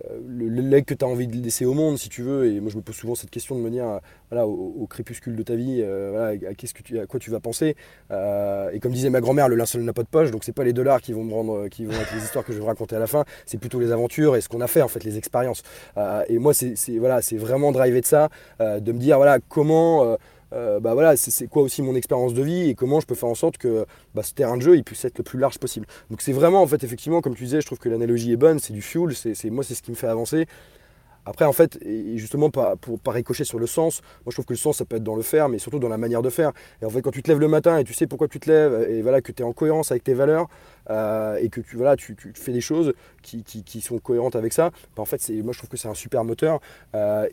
[0.06, 2.46] euh, le, leg que tu as envie de laisser au monde, si tu veux.
[2.48, 4.00] Et moi, je me pose souvent cette question de me dire,
[4.32, 7.76] au, crépuscule de ta vie, voilà, à, que tu, à quoi tu vas penser.
[8.12, 10.74] et comme disait ma grand-mère, le linceul n'a pas de poche, donc c'est pas les
[10.74, 13.00] dollars qui vont me rendre, qui vont être les histoires que je vais raconter à
[13.00, 13.26] la fin.
[13.46, 15.64] C'est plutôt les aventures et ce qu'on a fait, en fait, les expériences.
[16.28, 18.30] et moi, c'est voilà, vraiment driver de ça,
[18.60, 20.18] de me dire, voilà, comment
[20.54, 23.30] euh, bah voilà, c'est quoi aussi mon expérience de vie et comment je peux faire
[23.30, 25.86] en sorte que bah, ce terrain de jeu il puisse être le plus large possible.
[26.10, 28.60] Donc c'est vraiment en fait effectivement comme tu disais, je trouve que l'analogie est bonne,
[28.60, 30.48] c'est du fuel, c'est moi c'est ce qui me fait avancer.
[31.26, 34.46] Après en fait, et justement pas, pour pas ricocher sur le sens, moi je trouve
[34.46, 36.30] que le sens ça peut être dans le faire mais surtout dans la manière de
[36.30, 36.54] faire.
[36.82, 38.50] Et en fait quand tu te lèves le matin et tu sais pourquoi tu te
[38.50, 40.48] lèves et voilà que tu es en cohérence avec tes valeurs
[40.90, 44.72] euh, et que tu, voilà, tu, fais des choses qui, qui, sont cohérentes avec ça,
[44.96, 46.62] bah, en fait moi je trouve que c'est un super moteur.
[46.96, 47.28] Euh,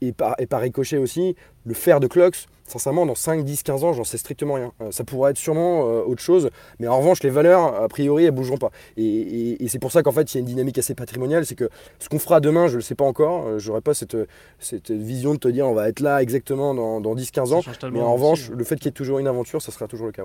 [0.00, 3.84] et, par, et, par, ricochet aussi, le faire de Clocks, sincèrement, dans 5, 10, 15
[3.84, 4.72] ans, j'en sais strictement rien.
[4.80, 8.24] Euh, ça pourrait être sûrement euh, autre chose, mais en revanche, les valeurs, a priori,
[8.24, 8.70] elles bougeront pas.
[8.96, 11.68] Et, c'est pour ça qu'en fait, il y a une dynamique assez patrimoniale, c'est que
[11.98, 14.16] ce qu'on fera demain, je ne le sais pas encore, euh, j'aurais pas cette,
[14.58, 17.60] cette vision de te dire on va être là exactement dans, dans 10, 15 ans,
[17.90, 20.12] mais en revanche, le fait qu'il y ait toujours une aventure, ça sera toujours le
[20.12, 20.24] cas.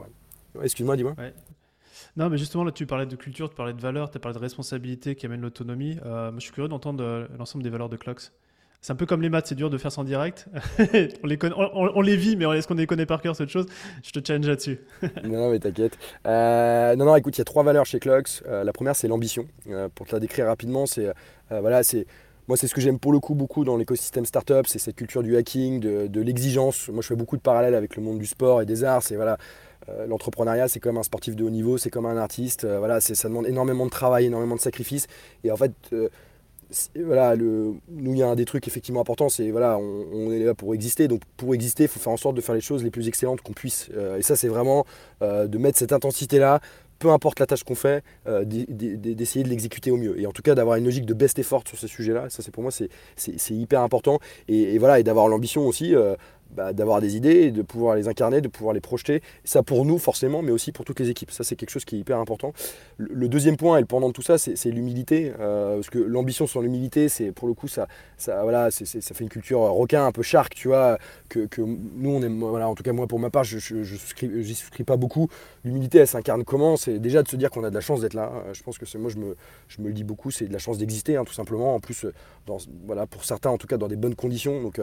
[0.62, 1.15] Excuse-moi, dis-moi.
[2.17, 4.41] Non, mais justement, là, tu parlais de culture, tu parlais de valeurs, tu parlé de
[4.41, 5.97] responsabilité qui amène l'autonomie.
[6.04, 8.32] moi, je suis curieux d'entendre l'ensemble des valeurs de Clocks.
[8.84, 10.48] C'est un peu comme les maths, c'est dur de faire en direct.
[11.24, 13.67] on, les on, les vit, mais est-ce qu'on les connaît par cœur, cette chose?
[14.02, 14.80] Je te challenge là-dessus.
[15.24, 16.00] non, mais t'inquiète.
[16.26, 18.41] Euh, non, non, écoute, il y a trois valeurs chez Clocks.
[18.48, 19.46] Euh, la première, c'est l'ambition.
[19.70, 21.13] Euh, pour te la décrire rapidement, c'est
[21.52, 22.08] voilà, c'est
[22.48, 25.22] moi, c'est ce que j'aime pour le coup beaucoup dans l'écosystème startup, c'est cette culture
[25.22, 26.89] du hacking, de, l'exigence.
[26.89, 29.04] Moi, je fais beaucoup de parallèles avec le monde du sport et des arts.
[29.04, 29.38] C'est voilà,
[30.08, 32.65] l'entrepreneuriat, c'est comme un sportif de haut niveau, c'est comme un artiste.
[32.65, 35.06] voilà, ça demande énormément de travail, énormément de sacrifices.
[35.44, 35.74] Et en fait,
[36.96, 40.40] voilà, le, nous, il y a un des trucs effectivement importants, c'est voilà, on, est
[40.40, 41.08] là pour exister.
[41.08, 43.42] Donc, pour exister, il faut faire en sorte de faire les choses les plus excellentes
[43.42, 43.90] qu'on puisse.
[43.96, 44.86] Euh, et ça, c'est vraiment
[45.22, 46.62] euh, de mettre cette intensité-là,
[47.00, 50.20] peu importe la tâche qu'on fait, euh, d'essayer de l'exécuter au mieux.
[50.20, 52.52] Et en tout cas, d'avoir une logique de best effort sur ce sujet-là, ça, c'est
[52.52, 54.20] pour moi, c'est hyper important.
[54.48, 55.96] Et voilà, et d'avoir l'ambition aussi
[56.56, 59.22] bah, d'avoir des idées, de pouvoir les incarner, de pouvoir les projeter.
[59.44, 61.32] Ça pour nous forcément, mais aussi pour toutes les équipes.
[61.32, 62.54] Ça c'est quelque chose qui est hyper important.
[62.98, 65.32] Le, deuxième point et le pendant de tout ça, c'est l'humilité.
[65.40, 67.88] Euh, parce que l'ambition sans l'humilité, c'est pour le coup ça,
[68.18, 70.98] voilà, ça fait une culture requin, un peu shark, tu vois.
[71.30, 73.96] Que, nous on est, voilà, en tout cas moi pour ma part, je, je, je
[73.96, 75.30] souscris, pas beaucoup.
[75.64, 76.76] L'humilité, elle s'incarne comment?
[76.76, 78.32] C'est déjà de se dire qu'on a de la chance d'être là.
[78.34, 79.38] Euh, je pense que c'est moi je me,
[79.68, 81.76] je me le dis beaucoup, c'est de la chance d'exister, hein, tout simplement.
[81.76, 82.06] En plus,
[82.46, 84.62] dans, voilà, pour certains en tout cas dans des bonnes conditions.
[84.62, 84.82] Donc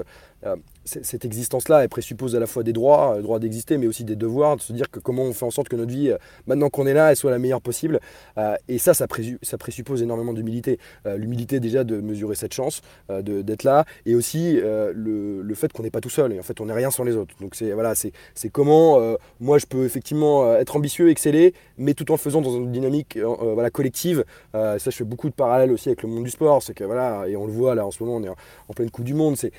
[0.85, 4.05] cette existence sens-là, elle présuppose à la fois des droits, le droit d'exister, mais aussi
[4.05, 6.13] des devoirs, de se dire que comment on fait en sorte que notre vie,
[6.47, 8.01] maintenant qu'on est là, elle soit la meilleure possible.
[8.69, 10.79] et ça, ça, présuppose énormément d'humilité.
[11.05, 15.91] L'humilité déjà de mesurer cette chance, d'être là, et aussi le, le, fait qu'on n'est
[15.91, 17.35] pas tout seul, et en fait on n'est rien sans les autres.
[17.41, 18.13] Donc c'est voilà, c'est
[18.51, 19.01] comment
[19.41, 23.19] moi je peux effectivement être ambitieux, exceller, mais tout en le faisant dans une dynamique
[23.19, 24.25] voilà, collective.
[24.53, 27.27] ça, je fais beaucoup de parallèles aussi avec le monde du sport, c'est que voilà,
[27.27, 29.37] et on le voit là en ce moment, on est en pleine Coupe du Monde,
[29.37, 29.53] c'est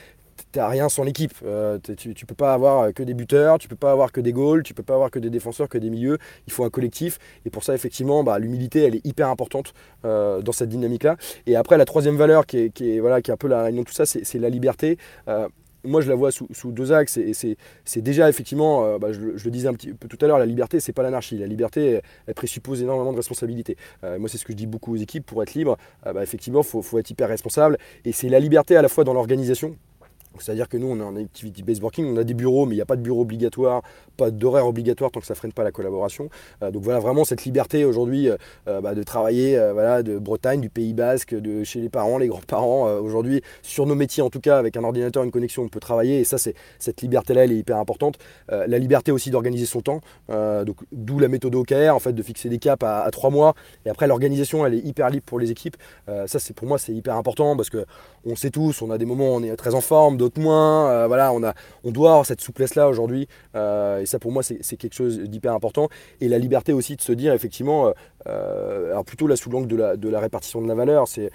[0.51, 1.33] t'as rien sans l'équipe.
[1.43, 4.33] Euh, tu, tu peux pas avoir que des buteurs, tu peux pas avoir que des
[4.33, 6.17] goals, tu peux pas avoir que des défenseurs, que des milieux.
[6.47, 7.19] Il faut un collectif.
[7.45, 9.73] Et pour ça, effectivement, bah, l'humilité, elle est hyper importante
[10.05, 11.17] euh, dans cette dynamique-là.
[11.45, 13.87] Et après, la troisième valeur qui est, voilà, qui est un peu la réunion de
[13.87, 14.97] tout ça, c'est la liberté.
[15.27, 15.47] Euh,
[15.85, 17.15] moi, je la vois sous, deux axes.
[17.15, 20.45] Et c'est déjà effectivement, bah, je, le disais un petit peu tout à l'heure, la
[20.45, 21.37] liberté, c'est pas l'anarchie.
[21.37, 23.77] La liberté, elle, présuppose énormément de responsabilité.
[24.03, 25.25] moi, c'est ce que je dis beaucoup aux équipes.
[25.25, 27.77] Pour être libre, bah, effectivement, il faut, être hyper responsable.
[28.03, 29.77] Et c'est la liberté à la fois dans l'organisation,
[30.37, 32.81] c'est-à-dire que nous, on est en activity-based working, on a des bureaux, mais il n'y
[32.81, 33.81] a pas de bureau obligatoire,
[34.15, 36.29] pas d'horaire obligatoire tant que ça ne freine pas la collaboration.
[36.63, 40.61] Euh, donc voilà, vraiment cette liberté aujourd'hui euh, euh, bah, de travailler voilà, de Bretagne,
[40.61, 42.91] du Pays Basque, de chez les parents, les grands-parents.
[42.99, 46.19] aujourd'hui, sur nos métiers en tout cas, avec un ordinateur, une connexion, on peut travailler.
[46.19, 48.17] Et ça, c'est cette liberté-là, elle est hyper importante.
[48.49, 52.49] la liberté aussi d'organiser son temps, donc d'où la méthode OKR, en fait, de fixer
[52.49, 53.55] des caps à, trois mois.
[53.85, 55.77] Et après, l'organisation, elle est hyper libre pour les équipes.
[56.07, 57.85] ça, c'est pour moi, c'est hyper important parce que
[58.25, 60.89] on sait tous, on a des moments où on est très en forme, d'autres moins.
[60.89, 61.53] Euh, voilà, on, a,
[61.83, 63.27] on doit avoir cette souplesse-là aujourd'hui.
[63.55, 65.89] Euh, et ça, pour moi, c'est quelque chose d'hyper important.
[66.21, 67.93] Et la liberté aussi de se dire, effectivement,
[68.27, 71.31] euh, alors plutôt là sous l'angle de la, de la, répartition de la valeur, c'est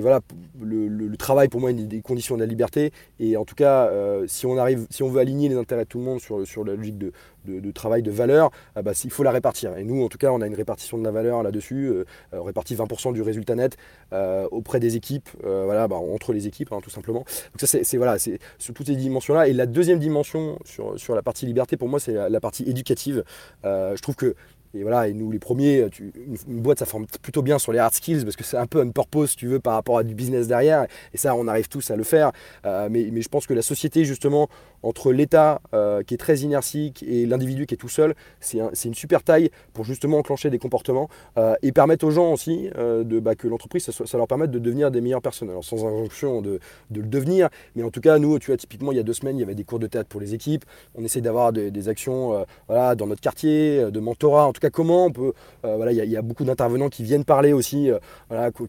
[0.00, 0.20] voilà,
[0.60, 2.92] le, travail pour moi une des conditions de la liberté.
[3.18, 3.90] Et en tout cas,
[4.26, 6.64] si, on arrive, si on veut aligner les intérêts de tout le monde sur, sur
[6.64, 7.12] la logique de,
[7.56, 9.76] de, travail, de valeur, ah bah, il faut la répartir.
[9.76, 11.88] Et nous, en tout cas, on a une répartition de la valeur là-dessus.
[11.88, 13.76] Euh, on répartit 20% du résultat net
[14.12, 17.20] euh, auprès des équipes, euh, voilà, bah, entre les équipes, hein, tout simplement.
[17.20, 19.48] Donc ça, c'est voilà, c'est sur toutes ces dimensions-là.
[19.48, 23.24] Et la deuxième dimension sur, sur la partie liberté, pour moi, c'est la, partie éducative.
[23.64, 24.34] je trouve que
[24.74, 28.24] et voilà, nous les premiers, une, boîte ça forme plutôt bien sur les hard skills
[28.24, 30.86] parce que c'est un peu un purpose, tu veux, par rapport à du business derrière.
[31.12, 32.32] Et ça, on arrive tous à le faire.
[32.64, 34.48] mais, mais, je pense que la société, justement,
[34.82, 38.94] entre l'État euh, qui est très inertique et l'individu qui est tout seul, c'est une
[38.94, 43.34] super taille pour justement enclencher des comportements euh, et permettre aux gens aussi euh, bah,
[43.34, 45.50] que l'entreprise, ça, leur permette de devenir des meilleures personnes.
[45.50, 46.60] Alors sans injonction de,
[46.94, 49.36] le devenir, mais en tout cas, nous, tu vois, typiquement, il y a deux semaines,
[49.36, 50.64] il y avait des cours de théâtre pour les équipes.
[50.94, 54.46] On essaie d'avoir des, actions dans notre quartier, de mentorat.
[54.46, 55.32] En tout cas, comment on peut.
[55.62, 57.90] voilà, il y, a beaucoup d'intervenants qui viennent parler aussi,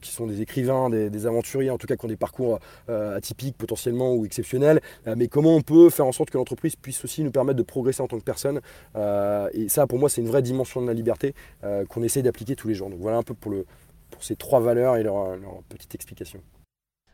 [0.01, 3.57] qui sont des écrivains, des, des, aventuriers, en tout cas, qui ont des parcours atypiques
[3.57, 4.81] potentiellement ou exceptionnels.
[5.15, 8.01] mais comment on peut faire en sorte que l'entreprise puisse aussi nous permettre de progresser
[8.01, 8.61] en tant que personne.
[8.95, 11.33] Euh, et ça, pour moi, c'est une vraie dimension de la liberté
[11.65, 12.89] euh, qu'on essaie d'appliquer tous les jours.
[12.89, 13.65] Donc voilà un peu pour, le,
[14.09, 15.37] pour ces trois valeurs et leur,
[15.67, 16.41] petite explication.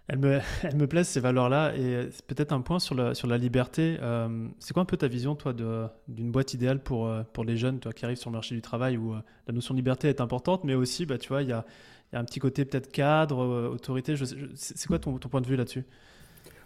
[0.08, 3.40] Elles me, elle me plaisent ces valeurs-là et peut-être un point sur la, sur la
[3.40, 3.98] liberté.
[4.02, 7.80] Euh, c'est quoi un peu ta vision, toi, d'une boîte idéale pour, pour les jeunes
[7.80, 9.16] toi, qui arrivent sur le marché du travail où
[9.48, 11.66] la notion de liberté est importante, mais aussi, bah, tu vois, il y a,
[12.14, 14.14] y a, un petit côté peut-être cadre, autorité.
[14.54, 15.86] c'est quoi ton, ton point de vue là-dessus?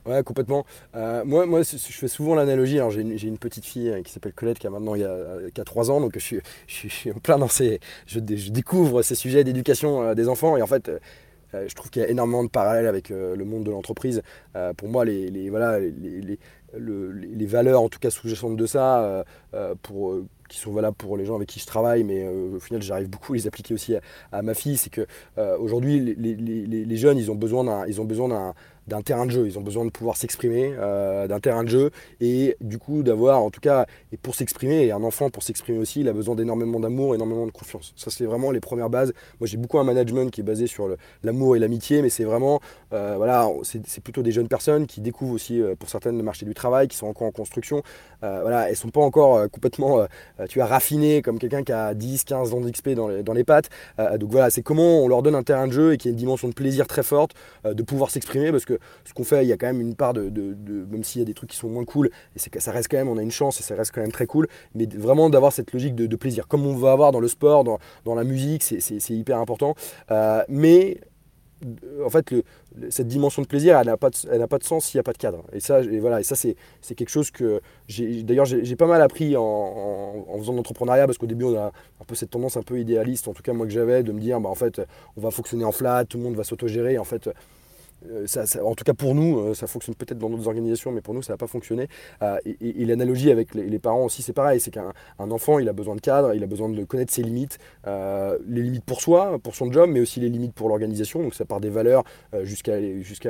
[0.05, 0.65] Ouais, complètement.
[0.95, 2.79] Euh, moi, moi, je fais souvent l'analogie.
[2.89, 5.09] J'ai une, une, petite fille euh, qui s'appelle Colette qui a maintenant il y a,
[5.09, 7.79] euh, qui a 3 ans, donc je suis, je, suis, en plein dans ces.
[8.07, 10.91] Je, découvre ces sujets d'éducation des enfants et en fait.
[11.53, 14.21] je trouve qu'il y a énormément de parallèles avec le monde de l'entreprise.
[14.77, 16.39] pour moi, les, les voilà, les, les,
[16.77, 19.25] les, valeurs, en tout cas sous-jacentes de ça,
[19.81, 20.15] pour
[20.47, 23.33] qui sont valables pour les gens avec qui je travaille, mais au final j'arrive beaucoup
[23.33, 23.95] à les appliquer aussi
[24.31, 25.05] à, ma fille, c'est que
[25.59, 28.53] aujourd'hui les, jeunes ils ont besoin d'un,
[28.89, 29.47] d'un, terrain de jeu.
[29.47, 33.41] Ils ont besoin de pouvoir s'exprimer, euh, d'un terrain de jeu, et du coup d'avoir,
[33.41, 36.35] en tout cas, et pour s'exprimer, et un enfant pour s'exprimer aussi, il a besoin
[36.35, 37.93] d'énormément d'amour, énormément de confiance.
[37.95, 39.13] Ça, c'est vraiment les premières bases.
[39.39, 40.89] Moi, j'ai beaucoup un management qui est basé sur
[41.23, 42.59] l'amour et l'amitié, mais c'est vraiment,
[42.93, 46.45] euh, voilà, c'est plutôt des jeunes personnes qui découvrent aussi, euh, pour certaines, le marché
[46.45, 47.81] du travail, qui sont encore en construction.
[48.21, 50.05] voilà, elles sont pas encore complètement,
[50.49, 53.43] tu as raffinées comme quelqu'un qui a 10, 15 ans d'XP dans les, dans les
[53.43, 53.69] pattes.
[54.17, 56.17] donc voilà, c'est comment on leur donne un terrain de jeu et qui a une
[56.17, 57.33] dimension de plaisir très forte
[57.63, 60.13] de pouvoir s'exprimer, parce que ce qu'on fait, il y a quand même une part
[60.13, 60.29] de,
[60.89, 63.09] même s'il y a des trucs qui sont moins cool, et ça reste quand même,
[63.09, 65.71] on a une chance et ça reste quand même très cool, mais vraiment d'avoir cette
[65.73, 69.37] logique de, plaisir, comme on va avoir dans le sport, dans, la musique, c'est hyper
[69.37, 69.75] important.
[70.11, 70.99] Euh, mais
[72.05, 72.33] en fait,
[72.89, 75.17] cette dimension de plaisir, elle n'a pas, pas de sens s'il n'y a pas de
[75.17, 75.43] cadre.
[75.51, 76.55] Et ça, et voilà, et ça c'est
[76.95, 78.23] quelque chose que j'ai.
[78.23, 82.05] D'ailleurs, j'ai pas mal appris en, faisant de l'entrepreneuriat parce qu'au début, on a un
[82.05, 84.39] peu cette tendance un peu idéaliste, en tout cas moi que j'avais, de me dire,
[84.39, 84.81] bah, en fait,
[85.17, 86.97] on va fonctionner en flat, tout le monde va s'autogérer.
[86.97, 87.29] En fait,
[88.09, 88.25] euh,
[88.63, 91.21] en tout cas pour nous, euh, ça fonctionne peut-être dans d'autres organisations, mais pour nous,
[91.21, 91.87] ça n'a pas fonctionné.
[92.21, 94.59] Euh, et, l'analogie avec les, parents aussi, c'est pareil.
[94.59, 97.59] C'est qu'un enfant, il a besoin de cadre, il a besoin de connaître ses limites,
[97.85, 101.21] les limites pour soi, pour son job, mais aussi les limites pour l'organisation.
[101.21, 102.03] Donc ça part des valeurs
[102.43, 102.79] jusqu'à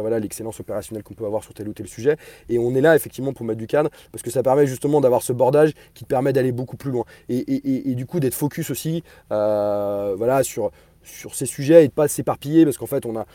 [0.02, 2.16] voilà, l'excellence opérationnelle qu'on peut avoir sur tel ou tel sujet.
[2.48, 5.22] Et on est là effectivement pour mettre du cadre, parce que ça permet justement d'avoir
[5.22, 7.06] ce bordage qui te permet d'aller beaucoup plus loin.
[7.28, 12.66] Et, du coup, d'être focus aussi voilà, sur sur ces sujets et de pas s'éparpiller
[12.66, 13.26] parce qu'en fait on a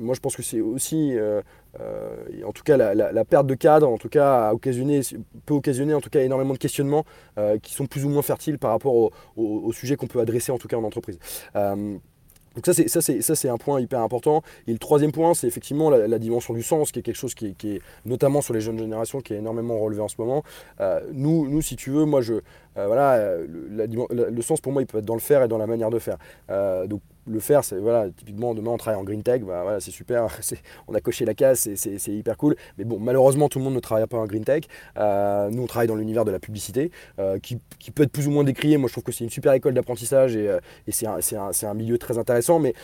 [0.00, 1.42] moi je pense que c'est aussi euh,
[1.80, 5.00] euh, en tout cas la, perte de cadre en tout cas occasionné,
[5.46, 7.04] peut occasionner en tout cas énormément de questionnements
[7.38, 10.52] euh, qui sont plus ou moins fertiles par rapport au, au, sujet qu'on peut adresser
[10.52, 11.18] en tout cas en entreprise.
[11.54, 14.42] Donc ça c'est, un point hyper important.
[14.68, 17.46] Et le troisième point, c'est effectivement la, dimension du sens, qui est quelque chose qui
[17.64, 20.44] est, notamment sur les jeunes générations, qui est énormément relevé en ce moment.
[21.12, 22.34] nous, si tu veux, moi, je,
[22.76, 25.90] voilà, le, sens pour moi, il peut être dans le faire et dans la manière
[25.90, 26.18] de faire.
[27.26, 30.26] Le faire, c'est voilà, typiquement demain on travaille en green tech, bah, voilà, c'est super,
[30.88, 32.56] on a coché la case, c'est hyper cool.
[32.78, 34.64] Mais bon, malheureusement, tout le monde ne travaille pas en green tech.
[34.98, 37.58] Euh, nous, on travaille dans l'univers de la publicité, euh, qui,
[37.94, 38.76] peut être plus ou moins décrié.
[38.76, 40.58] Moi, je trouve que c'est une super école d'apprentissage et, euh,
[40.90, 42.58] c'est un, milieu très intéressant.
[42.58, 42.74] Mais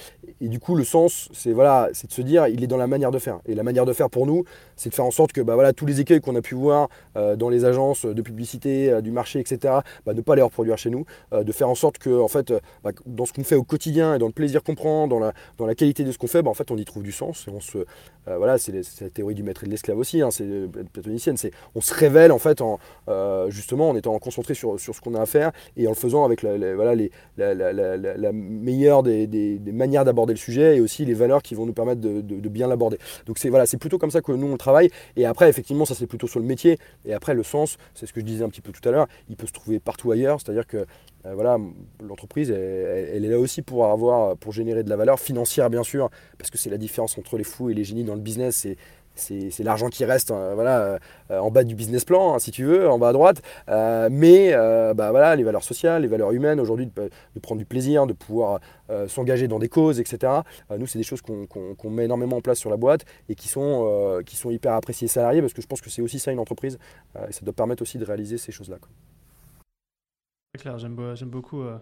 [0.40, 2.86] et du coup, le sens, c'est voilà, c'est de se dire, il est dans la
[2.86, 3.40] manière de faire.
[3.46, 4.44] Et la manière de faire pour nous,
[4.76, 7.48] c'est de faire en sorte que bah, tous les écueils qu'on a pu voir dans
[7.48, 9.74] les agences de publicité, du marché, etc.,
[10.06, 12.90] bah, ne pas les reproduire chez nous, de faire en sorte que, en fait, bah,
[13.06, 15.66] dans ce qu'on fait au quotidien et dans le plaisir qu'on prend, dans la, dans
[15.66, 17.46] la qualité de ce qu'on fait, bah, en fait, on y trouve du sens.
[17.48, 17.78] Et on se,
[18.28, 21.36] euh, voilà, c'est la théorie du maître et de l'esclave aussi, hein, c'est euh, platonicienne.
[21.36, 22.78] C'est, on se révèle en fait en,
[23.08, 26.24] euh, justement en étant concentré sur, ce qu'on a à faire et en le faisant
[26.24, 31.42] avec la, voilà, les, la, meilleure des, manières d'aborder le sujet et aussi les valeurs
[31.42, 32.98] qui vont nous permettre de, de, bien l'aborder.
[33.26, 34.90] Donc c'est voilà, c'est plutôt comme ça que nous on travaille.
[35.16, 36.78] Et après, effectivement, ça c'est plutôt sur le métier.
[37.04, 39.06] Et après, le sens, c'est ce que je disais un petit peu tout à l'heure,
[39.28, 40.40] il peut se trouver partout ailleurs.
[40.40, 40.86] C'est-à-dire que
[41.26, 41.58] euh, voilà,
[42.02, 46.10] l'entreprise, elle, est là aussi pour avoir, pour générer de la valeur financière, bien sûr,
[46.38, 48.66] parce que c'est la différence entre les fous et les génies dans le business.
[49.16, 50.98] C'est, l'argent qui reste euh, voilà,
[51.30, 53.42] euh, en bas du business plan, hein, si tu veux, en bas à droite.
[53.68, 54.52] mais
[54.94, 58.60] bah, voilà, les valeurs sociales, les valeurs humaines, aujourd'hui, de, prendre du plaisir, de pouvoir
[59.08, 60.32] s'engager dans des causes, etc.
[60.78, 64.22] nous, c'est des choses qu'on, met énormément en place sur la boîte et qui sont,
[64.24, 66.78] qui sont hyper appréciées salariés, parce que je pense que c'est aussi ça une entreprise.
[67.28, 68.78] et ça doit permettre aussi de réaliser ces choses-là.
[70.52, 70.96] C'est clair, j'aime,
[71.30, 71.78] beaucoup euh,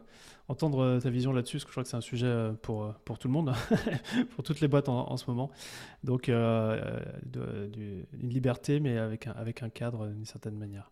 [0.49, 2.93] entendre euh, ta vision là-dessus, parce que je crois que c'est un sujet euh, pour,
[3.07, 3.55] pour tout le monde,
[4.35, 5.51] pour toutes les boîtes en, ce moment.
[6.05, 7.09] Donc, une
[8.12, 10.91] liberté, mais avec un, avec un cadre d'une certaine manière.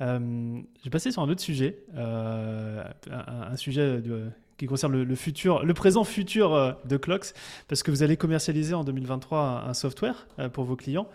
[0.00, 4.02] je vais passer sur un autre sujet, un, sujet
[4.56, 7.34] qui concerne le, futur, le présent futur de Clocks,
[7.68, 11.10] parce que vous allez commercialiser en 2023 un software pour vos clients.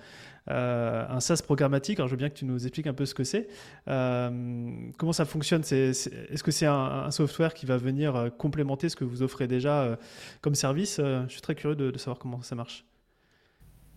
[0.50, 2.00] Euh, un SaaS programmatique.
[2.00, 3.48] Je veux bien que tu nous expliques un peu ce que c'est.
[3.88, 5.62] Euh, comment ça fonctionne?
[5.62, 9.98] Est-ce que c'est un, software qui va venir euh, complémenter ce que vous offrez déjà
[10.42, 10.98] comme service?
[10.98, 12.86] Je suis très curieux de, savoir comment ça marche.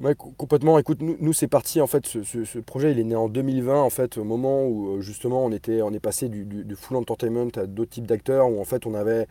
[0.00, 0.78] Ouais, complètement.
[0.78, 2.06] Écoute, nous, c'est parti en fait.
[2.06, 5.80] Ce, projet, il est né en 2020 en fait, au moment où justement on était,
[5.82, 8.94] on est passé du, du full entertainment à d'autres types d'acteurs où en fait on
[8.94, 9.28] avait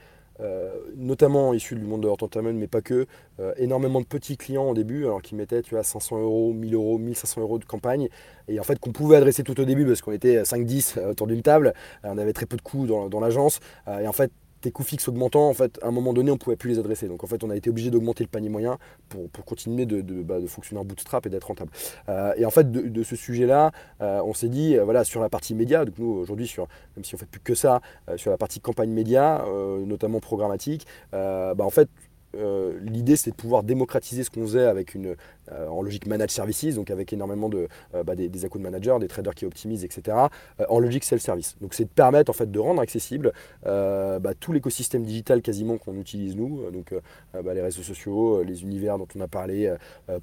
[0.95, 3.05] notamment issus du monde de l'entertainment, mais pas que,
[3.39, 6.73] euh, énormément de petits clients au début, alors qui mettaient tu vois, 500 euros, 1000
[6.75, 8.09] euros, 1500 euros de campagne,
[8.47, 11.27] et en fait qu'on pouvait adresser tout au début parce qu'on était 5-10 euh, autour
[11.27, 11.73] d'une table,
[12.03, 14.31] on avait très peu de coûts dans, dans l'agence, et en fait
[14.61, 16.79] tes coûts fixes augmentant, en fait, à un moment donné, on ne pouvait plus les
[16.79, 17.07] adresser.
[17.07, 18.77] Donc, en fait, on a été obligé d'augmenter le panier moyen
[19.09, 21.71] pour, continuer de, bah, de, fonctionner en bootstrap et d'être rentable.
[22.09, 25.29] Euh, et en fait, de, ce sujet-là, euh, on s'est dit, euh, voilà, sur la
[25.29, 26.53] partie média, donc nous, aujourd'hui,
[26.95, 27.81] même si on fait plus que ça,
[28.15, 29.43] sur la partie campagne média,
[29.85, 31.89] notamment programmatique, bah, en fait,
[32.33, 35.15] l'idée c'était de pouvoir démocratiser ce qu'on faisait avec une,
[35.51, 38.97] euh, en logique managed services, donc avec énormément de, euh, bah, des, des account managers,
[38.99, 40.17] des traders qui optimisent, etc.
[40.59, 41.55] Euh, en logique self-service.
[41.61, 45.95] Donc c'est de permettre en fait de rendre accessible bah, tout l'écosystème digital quasiment qu'on
[45.95, 46.93] utilise nous, donc
[47.33, 49.73] bah, les réseaux sociaux, les univers dont on a parlé,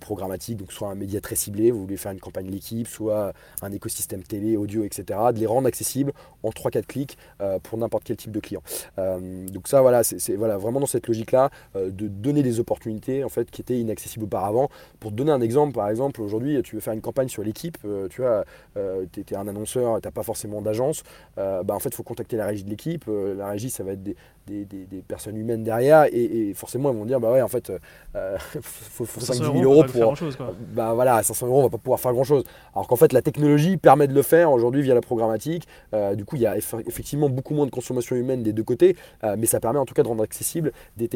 [0.01, 3.33] programmatiques, donc soit un média très ciblé, vous voulez faire une campagne l'équipe, soit
[3.63, 5.19] un écosystème télé, audio, etc.
[5.33, 7.19] De les rendre accessibles en 3-4 clics
[7.63, 8.63] pour n'importe quel type de client.
[8.97, 11.51] donc ça voilà, c'est voilà, vraiment dans cette logique-là
[11.99, 14.71] de donner des opportunités en fait qui étaient inaccessibles auparavant
[15.01, 18.09] pour donner un exemple, par exemple, aujourd'hui, tu veux faire une campagne sur l'équipe, euh,
[18.09, 18.45] tu vois,
[18.77, 21.03] euh, tu es, un annonceur, tu n'as pas forcément d'agence,
[21.39, 23.05] euh, bah, en fait, il faut contacter la régie de l'équipe.
[23.09, 24.17] la régie, ça va être des,
[24.49, 27.73] des, personnes humaines derrière, et, forcément, ils vont dire, bah ouais, en fait,
[28.15, 28.19] il
[28.63, 30.17] faut, faut 5 000 euros pour.
[30.17, 30.37] Chose,
[30.73, 32.45] Bah voilà, 500 euros, on va pas pouvoir faire grand chose.
[32.75, 35.67] Alors qu'en fait, la technologie permet de le faire aujourd'hui via la programmatique.
[36.15, 38.97] du coup, il y a effectivement beaucoup moins de consommation humaine des deux côtés,
[39.37, 41.09] mais ça permet en tout cas de rendre accessible des,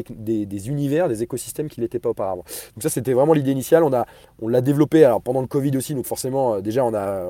[0.45, 2.43] des, univers, des écosystèmes qui n'étaient pas auparavant.
[2.75, 3.83] Donc ça, c'était vraiment l'idée initiale.
[3.83, 4.05] On, a,
[4.41, 7.25] on l'a développé alors, pendant le Covid aussi, donc forcément, déjà, on a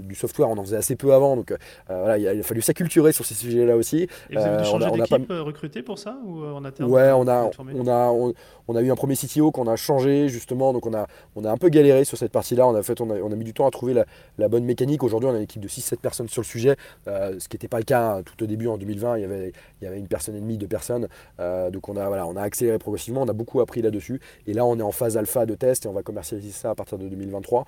[0.00, 1.54] du software, on en faisait assez peu avant, donc
[1.88, 4.08] voilà, il a, fallu s'acculturer sur ces sujets-là aussi.
[4.30, 7.50] Et vous avez dû changer d'équipe recruter pour ça ou en interne Ouais, on a,
[7.58, 8.32] on a,
[8.68, 11.50] on, a eu un premier CTO qu'on a changé justement, donc on a, on a
[11.50, 12.66] un peu galéré sur cette partie-là.
[12.66, 14.04] On a, fait, on a, on a mis du temps à trouver la,
[14.38, 15.02] la bonne mécanique.
[15.02, 16.76] Aujourd'hui, on a une équipe de 6-7 personnes sur le sujet,
[17.06, 19.18] ce qui n'était pas le cas hein, tout au début en 2020.
[19.18, 21.08] Il y avait, il y avait une personne et demie, deux personnes.
[21.38, 24.20] donc on a, voilà, on a accéléré progressivement, on a beaucoup appris là-dessus.
[24.46, 26.74] Et là, on est en phase alpha de test et on va commercialiser ça à
[26.74, 27.64] partir de 2023.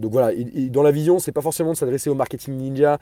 [0.00, 0.30] donc voilà,
[0.70, 2.98] dans la vision, c'est pas forcément de s'adresser au marketing ninja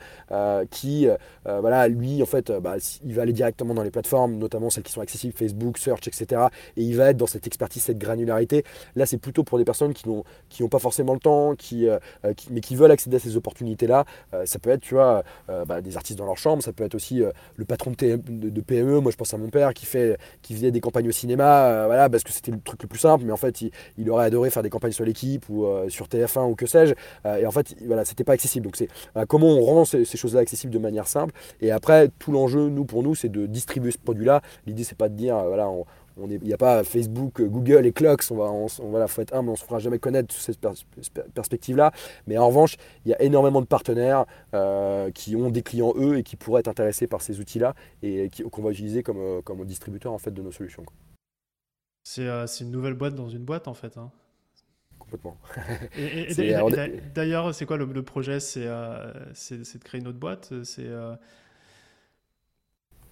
[0.69, 1.07] qui,
[1.45, 4.91] voilà, lui, en fait, bah, il va aller directement dans les plateformes, notamment celles qui
[4.91, 6.47] sont accessibles, Facebook, Search, etc.
[6.77, 8.63] Et il va être dans cette expertise, cette granularité.
[8.95, 11.87] Là, c'est plutôt pour des personnes qui n'ont qui pas forcément le temps, qui,
[12.51, 14.05] mais qui veulent accéder à ces opportunités-là.
[14.45, 15.23] ça peut être, tu vois,
[15.65, 17.21] bah, des artistes dans leur chambre, ça peut être aussi
[17.55, 18.99] le patron de, PME.
[18.99, 22.09] Moi, je pense à mon père qui, fait, qui faisait des campagnes au cinéma, voilà,
[22.09, 23.61] parce que c'était le truc le plus simple, mais en fait,
[23.97, 26.93] il, aurait adoré faire des campagnes sur l'équipe ou sur TF1 ou que sais-je.
[27.25, 28.65] et en fait, voilà, c'était pas accessible.
[28.65, 28.89] Donc, c'est
[29.27, 31.33] comment on rend ces, ces choses-là accessibles de manière simple.
[31.61, 34.41] Et après, tout l'enjeu, nous, pour nous, c'est de distribuer ce produit-là.
[34.65, 35.69] L'idée, c'est pas de dire, voilà,
[36.27, 39.49] il n'y a pas Facebook, Google et Clocks, on va, on, on, faut être humble,
[39.49, 40.59] on ne se fera jamais connaître sous cette
[41.33, 41.91] perspective-là.
[42.27, 46.17] Mais en revanche, il y a énormément de partenaires euh, qui ont des clients eux
[46.17, 49.63] et qui pourraient être intéressés par ces outils-là et qu'on va utiliser comme, euh, comme
[49.65, 50.83] distributeur en fait, de nos solutions.
[52.17, 53.97] Euh, c'est une nouvelle boîte dans une boîte en fait.
[53.97, 54.11] Hein.
[54.97, 55.37] Complètement.
[57.15, 58.39] D'ailleurs, c'est quoi le, le projet?
[58.39, 60.53] C'est de créer une autre boîte?
[60.63, 60.89] C'est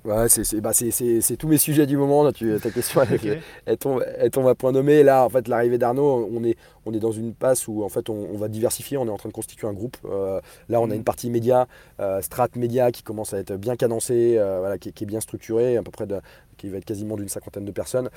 [0.07, 0.25] Ouais,
[0.61, 2.23] bah, c'est tous mes sujets du moment.
[2.23, 3.01] Là, tu, ta question
[3.65, 4.01] elle, tombe,
[4.47, 5.03] à point nommé.
[5.03, 8.09] Là, en fait, l'arrivée d'Arnaud, on est, on est dans une passe où en fait,
[8.09, 8.95] on, va diversifier.
[8.95, 9.97] On est en train de constituer un groupe.
[10.05, 10.39] Euh,
[10.69, 10.97] là, on a mm.
[10.97, 11.67] une partie média,
[11.99, 15.75] euh, strat média, qui commence à être bien cadencée, euh, voilà, qui, est bien structurée,
[15.75, 16.21] à peu près de,
[16.55, 18.09] qui va être quasiment d'une cinquantaine de personnes.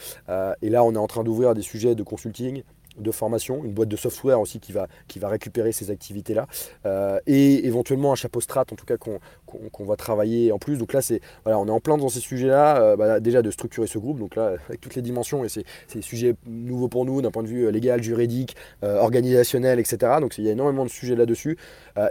[0.62, 2.62] et là, on est en train d'ouvrir des sujets de consulting,
[2.99, 6.47] de formation, une boîte de software aussi qui va, qui va récupérer ces activités-là,
[6.86, 9.20] euh, et éventuellement un chapeau strat en tout cas qu'on
[9.80, 10.78] va travailler en plus.
[10.78, 13.86] Donc là, c'est on est en plein dans ces sujets-là, euh, bah, déjà de structurer
[13.86, 17.22] ce groupe, donc là avec toutes les dimensions, et c'est des sujets nouveaux pour nous
[17.22, 20.14] d'un point de vue euh, légal, juridique, organisationnel, etc.
[20.20, 21.57] Donc il y a énormément de sujets là-dessus,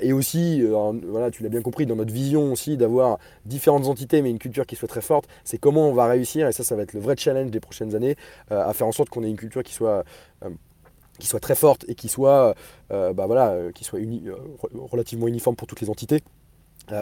[0.01, 0.61] et aussi,
[1.07, 4.65] voilà, tu l'as bien compris, dans notre vision aussi d'avoir différentes entités mais une culture
[4.65, 6.99] qui soit très forte, c'est comment on va réussir, et ça, ça va être le
[6.99, 8.15] vrai challenge des prochaines années,
[8.49, 10.03] à faire en sorte qu'on ait une culture qui soit
[11.39, 12.55] très forte et qui soit,
[12.91, 14.35] euh, bah voilà, euh, qui soit euh,
[14.91, 16.21] relativement uniforme pour toutes les entités.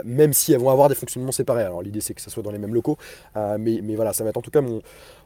[0.04, 1.64] Même si elles vont avoir des fonctionnements séparés.
[1.64, 2.98] Alors l'idée c'est que ça soit dans les mêmes locaux,
[3.36, 4.82] mais, mais, voilà, ça va être en tout cas mon,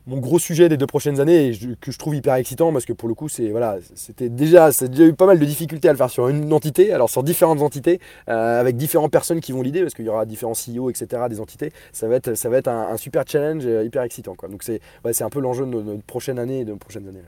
[0.08, 2.94] mon gros sujet des deux prochaines années et que je trouve hyper excitant parce que
[2.94, 5.92] pour le coup c'est voilà, c'était déjà, a déjà eu pas mal de difficultés à
[5.92, 9.82] le faire sur une entité, alors sur différentes entités, avec différentes personnes qui vont l'idée
[9.82, 11.24] parce qu'il y aura différents CEO, etc.
[11.30, 11.72] des entités.
[11.92, 14.36] Ça va être, ça va être un, super challenge hyper excitant.
[14.36, 14.50] Quoi.
[14.50, 17.22] Donc c'est ouais, un peu l'enjeu de notre prochaine année et de nos prochaines années.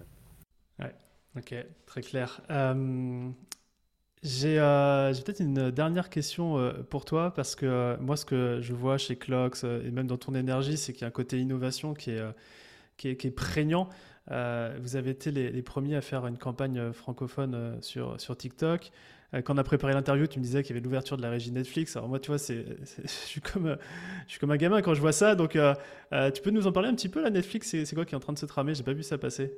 [1.36, 1.56] Ok,
[1.88, 2.42] très clair.
[4.26, 8.60] Euh, euh, j'ai peut-être une dernière question euh, pour toi parce que moi, ce que
[8.62, 11.40] je vois chez Clocks et même dans ton énergie, c'est qu'il y a un côté
[11.40, 13.90] innovation qui est, prégnant.
[14.28, 18.92] vous avez été les, premiers à faire une campagne francophone sur, TikTok.
[19.46, 21.52] Quand on a préparé l'interview, tu me disais qu'il y avait l'ouverture de la régie
[21.52, 21.96] Netflix.
[21.96, 23.78] Alors moi, tu vois, je, suis comme,
[24.28, 25.36] je suis comme un gamin quand je vois ça.
[25.36, 25.58] Donc,
[26.34, 27.76] tu peux nous en parler un petit peu, la Netflix?
[27.84, 28.76] C'est quoi qui est en train de se tramer?
[28.76, 29.52] J'ai pas vu ça passer.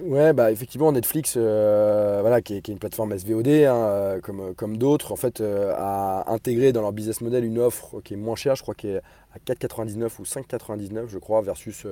[0.00, 4.76] Ouais, bah effectivement, Netflix, euh, voilà, qui est, une plateforme SVOD, hein, euh, comme, comme
[4.76, 8.36] d'autres, en fait, euh, a intégré dans leur business model une offre qui est moins
[8.36, 9.02] chère, je crois qu'elle est
[9.34, 11.84] à 4,99 ou 5,99, je crois, versus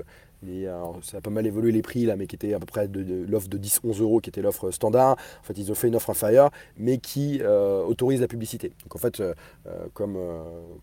[1.02, 3.24] ça a pas mal évolué les prix là, mais qui était à peu près de,
[3.28, 5.16] l'offre de 10-11 euros qui était l'offre standard.
[5.40, 8.72] En fait, ils ont fait une offre inférieure, mais qui euh, autorise la publicité.
[8.82, 9.34] Donc en fait, euh,
[9.66, 10.18] euh, comme,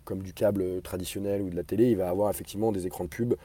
[0.04, 3.10] comme du câble traditionnel ou de la télé, il va avoir effectivement des écrans de
[3.10, 3.36] pub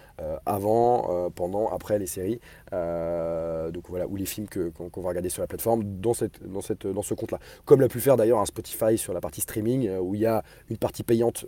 [0.47, 2.41] avant, pendant, après les séries.
[2.73, 6.87] donc voilà, ou les films qu'on va regarder sur la plateforme dans, cette, dans, cette,
[6.87, 7.39] dans ce compte-là.
[7.65, 10.43] Comme l'a pu faire d'ailleurs un Spotify sur la partie streaming, où il y a
[10.71, 11.45] une partie payante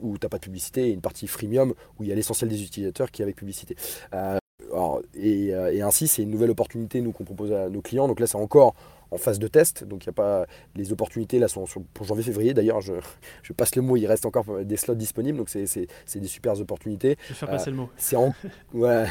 [0.00, 2.50] où tu n'as pas de publicité et une partie freemium où il y a l'essentiel
[2.50, 3.76] des utilisateurs qui est avec publicité.
[4.14, 4.38] Euh,
[4.74, 8.08] euh, et, ainsi, c'est une nouvelle opportunité nous qu'on propose à nos clients.
[8.08, 8.74] Donc là, c'est encore
[9.12, 9.84] en phase de test.
[9.84, 12.54] Donc il y a pas les opportunités là sont pour janvier-février.
[12.54, 12.94] D'ailleurs, je,
[13.42, 13.96] je, passe le mot.
[13.96, 15.38] Il reste encore des slots disponibles.
[15.38, 15.86] Donc c'est
[16.16, 17.16] des super opportunités.
[17.22, 17.88] Je vais faire passer le mot.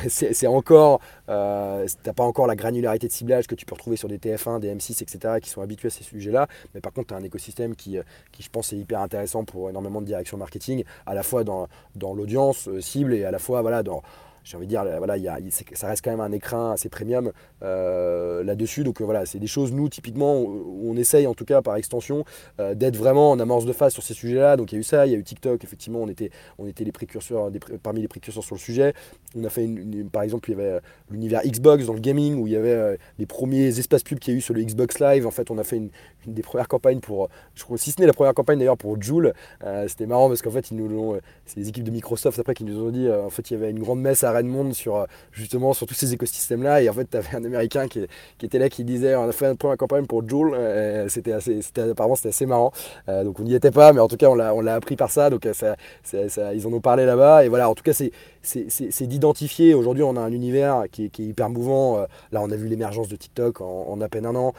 [0.09, 0.99] C'est c'est encore.
[1.29, 4.59] Euh, t'as pas encore la granularité de ciblage que tu peux retrouver sur des TF1,
[4.59, 5.35] des M6, etc.
[5.41, 6.47] qui sont habitués à ces sujets-là.
[6.73, 7.97] Mais par contre, tu as un écosystème qui,
[8.33, 11.67] qui, je pense, est hyper intéressant pour énormément de directions marketing, à la fois dans,
[11.95, 14.03] dans l'audience cible et à la fois voilà dans
[14.45, 15.37] j'ai envie de dire, voilà, y a,
[15.73, 17.31] ça reste quand même un écrin assez premium
[17.61, 18.83] là-dessus.
[18.83, 22.23] Donc voilà, c'est des choses, nous, typiquement, où on essaye, en tout cas par extension,
[22.59, 24.55] d'être vraiment en amorce de phase sur ces sujets-là.
[24.55, 26.29] Donc il y a eu ça, il y a eu TikTok, effectivement, on était,
[26.59, 27.49] on était les précurseurs,
[27.83, 28.93] parmi les précurseurs sur le sujet.
[29.35, 30.79] On a fait, une, par exemple, il y avait
[31.09, 34.35] l'univers Xbox dans le gaming, où il y avait les premiers espaces pubs qu'il y
[34.35, 35.25] a eu sur le Xbox Live.
[35.25, 35.89] En fait, on a fait une,
[36.27, 39.33] des premières campagnes pour, je crois, si ce n'est la première campagne d'ailleurs pour Joule.
[39.87, 42.63] C'était marrant parce qu'en fait, ils nous l'ont, c'est les équipes de Microsoft après qui
[42.63, 45.73] nous ont dit, en fait, il y avait une grande messe à Redmond sur justement
[45.73, 46.81] sur tous ces écosystèmes-là.
[46.81, 48.05] Et en fait, tu avais un Américain qui,
[48.41, 50.55] était là qui disait, on a fait une première campagne pour Joule.
[51.09, 52.71] c'était assez, apparemment, c'était assez marrant.
[53.07, 55.29] donc on n'y était pas, mais en tout cas, on l'a, appris par ça.
[55.29, 55.75] Donc ça,
[56.53, 57.45] ils en ont parlé là-bas.
[57.45, 59.73] Et voilà, en tout cas, c'est, d'identifier.
[59.73, 62.05] Aujourd'hui, on a un univers qui est, hyper mouvant.
[62.31, 64.53] Là, on a vu l'émergence de TikTok en, à peine un an.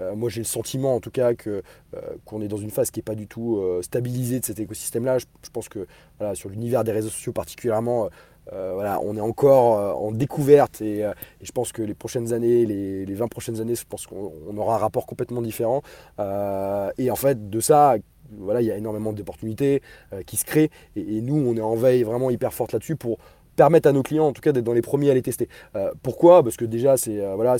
[0.00, 1.62] Euh, moi, j'ai le sentiment, en tout cas, que
[1.94, 4.58] euh, qu'on est dans une phase qui n'est pas du tout euh, stabilisée de cet
[4.58, 5.18] écosystème-là.
[5.18, 5.86] Je, pense que
[6.34, 8.08] sur l'univers des réseaux sociaux particulièrement,
[8.50, 11.04] voilà, on est encore en découverte et,
[11.40, 14.76] je pense que les prochaines années, les, les 20 prochaines années, je pense qu'on aura
[14.76, 15.82] un rapport complètement différent.
[16.18, 17.96] et en fait, de ça,
[18.38, 19.82] voilà, il y a énormément d'opportunités
[20.26, 23.18] qui se créent et, nous, on est en veille vraiment hyper forte là-dessus pour
[23.56, 25.48] permettre à nos clients, en tout cas, d'être dans les premiers à les tester.
[26.02, 26.42] pourquoi?
[26.42, 27.56] Parce que déjà, c'est voilà,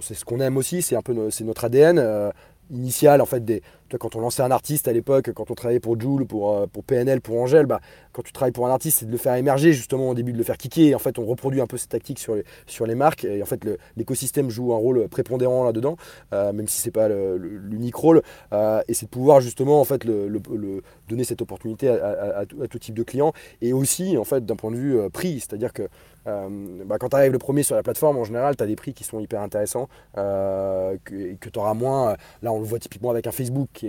[0.00, 2.30] ce qu'on aime aussi, c'est un peu c'est notre ADN euh,
[2.70, 3.62] initial en fait des,
[3.98, 6.84] quand on lançait un artiste à l'époque, quand on travaillait pour Joule, pour, euh, pour
[6.84, 7.80] PNL, pour Angèle, bah,
[8.12, 10.38] quand tu travailles pour un artiste, c'est de le faire émerger justement au début, de
[10.38, 10.94] le faire kicker.
[10.94, 13.24] En fait, on reproduit un peu cette tactique sur les, sur les marques.
[13.24, 13.60] Et en fait,
[13.96, 15.96] l'écosystème joue un rôle prépondérant là-dedans,
[16.32, 18.22] euh, même si c'est pas l'unique rôle.
[18.52, 23.02] Euh, et c'est de pouvoir justement en fait donner cette opportunité à, tout type de
[23.02, 23.32] clients.
[23.62, 25.88] Et aussi en fait d'un point de vue prix, c'est-à-dire que
[26.24, 28.94] bah, quand tu arrives le premier sur la plateforme, en général, tu as des prix
[28.94, 32.16] qui sont hyper intéressants, que, que tu auras moins.
[32.42, 33.83] Là, on le voit typiquement avec un Facebook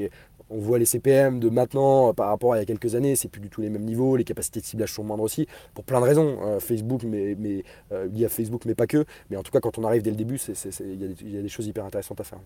[0.50, 3.28] on voit les CPM de maintenant par rapport à il y a quelques années, c'est
[3.28, 6.00] plus du tout les mêmes niveaux, les capacités de ciblage sont moindres aussi, pour plein
[6.00, 6.38] de raisons.
[6.44, 9.06] Euh, Facebook, mais, mais euh, à Facebook, mais pas que.
[9.30, 11.68] Mais en tout cas, quand on arrive dès le début, il y, a des choses
[11.68, 12.40] hyper intéressantes à faire.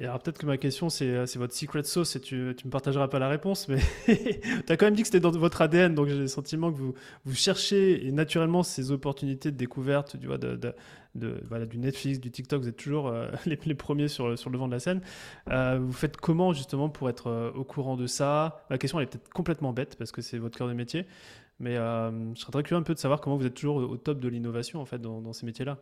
[0.00, 3.08] Alors peut-être que ma question c'est, euh, votre secret sauce et tu, ne me partageras
[3.08, 6.06] pas la réponse, mais tu as quand même dit que c'était dans votre ADN, donc
[6.06, 6.94] j'ai le sentiment que vous,
[7.34, 10.74] cherchez et naturellement ces opportunités de découverte tu vois, de,
[11.14, 14.72] du Netflix, du TikTok, vous êtes toujours euh, les, premiers sur, sur le vent de
[14.72, 15.00] la scène.
[15.50, 18.64] Euh, vous faites comment justement pour être au courant de ça?
[18.70, 21.06] Ma question elle est peut-être complètement bête parce que c'est votre cœur de métier,
[21.58, 24.20] mais je serais très curieux un peu de savoir comment vous êtes toujours au top
[24.20, 25.78] de l'innovation en fait dans ces métiers-là.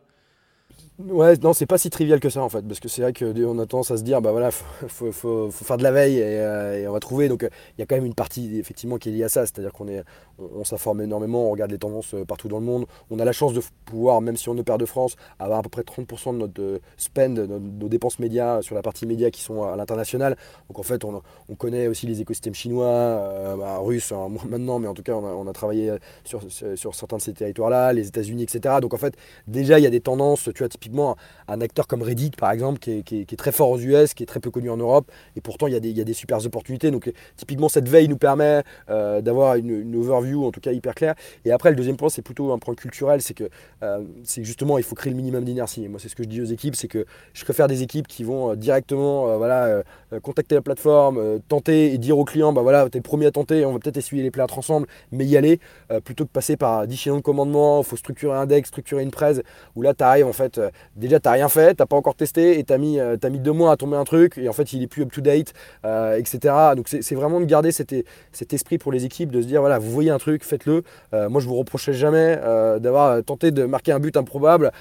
[0.99, 3.59] Ouais, non, c'est pas si trivial que ça en fait, parce que c'est vrai qu'on
[3.59, 6.89] a tendance à se dire, bah voilà, faut, faut, faire de la veille et, euh,
[6.89, 7.29] on va trouver.
[7.29, 9.71] Donc il y a quand même une partie effectivement qui est liée à ça, c'est-à-dire
[9.73, 10.03] qu'on est,
[10.39, 12.87] on, s'informe énormément, on regarde les tendances euh, partout dans le monde.
[13.11, 15.61] On a la chance de pouvoir, même si on ne perd de France, avoir à
[15.61, 19.41] peu près 30% de notre euh, spend, nos dépenses médias sur la partie média qui
[19.41, 20.35] sont à l'international.
[20.67, 24.87] Donc en fait, on, on, connaît aussi les écosystèmes chinois, bah, russes, hein, maintenant, mais
[24.87, 28.77] en tout cas, on a, travaillé sur, sur, certains de ces territoires-là, les États-Unis, etc.
[28.81, 29.15] Donc en fait,
[29.45, 31.15] déjà, il y a des tendances, tu typiquement
[31.47, 34.39] un acteur comme Reddit par exemple qui est, très fort aux US, qui est très
[34.39, 36.91] peu connu en Europe et pourtant il y a des, il super opportunités.
[36.91, 41.15] Donc typiquement cette veille nous permet euh, d'avoir une, overview en tout cas hyper claire.
[41.45, 43.49] Et après le deuxième point c'est plutôt un point culturel, c'est que
[43.83, 45.87] euh, c'est justement il faut créer le minimum d'inertie.
[45.87, 48.23] Moi c'est ce que je dis aux équipes, c'est que je préfère des équipes qui
[48.23, 49.83] vont euh, directement voilà,
[50.21, 53.65] contacter la plateforme, tenter et dire aux clients bah voilà t'es le premier à tenter,
[53.65, 55.59] on va peut-être essuyer les plâtres ensemble, mais y aller
[56.03, 59.11] plutôt que passer par 10 chaînons de commandement, il faut structurer un deck, structurer une
[59.11, 59.41] presse,
[59.75, 60.56] où là tu arrives en fait
[60.95, 63.51] déjà t'as rien fait, t'as pas encore testé et t'as mis, euh, as mis deux
[63.51, 65.53] mois à tomber un truc et en fait il est plus up to date,
[65.85, 66.53] euh, etc.
[66.75, 67.93] Donc c'est vraiment de garder cet,
[68.31, 70.83] cet, esprit pour les équipes, de se dire voilà, vous voyez un truc, faites-le.
[71.13, 72.37] Euh, moi je vous reprocherai jamais
[72.79, 74.71] d'avoir tenté de marquer un but improbable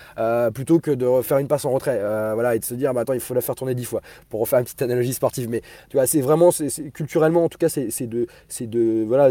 [0.54, 2.00] plutôt que de faire une passe en retrait.
[2.34, 4.40] voilà, et de se dire bah, attends, il faut la faire tourner dix fois pour
[4.40, 5.48] refaire une petite analogie sportive.
[5.48, 6.50] Mais tu vois, c'est vraiment,
[6.94, 8.26] culturellement en tout cas, c'est de,
[8.60, 9.30] de, voilà,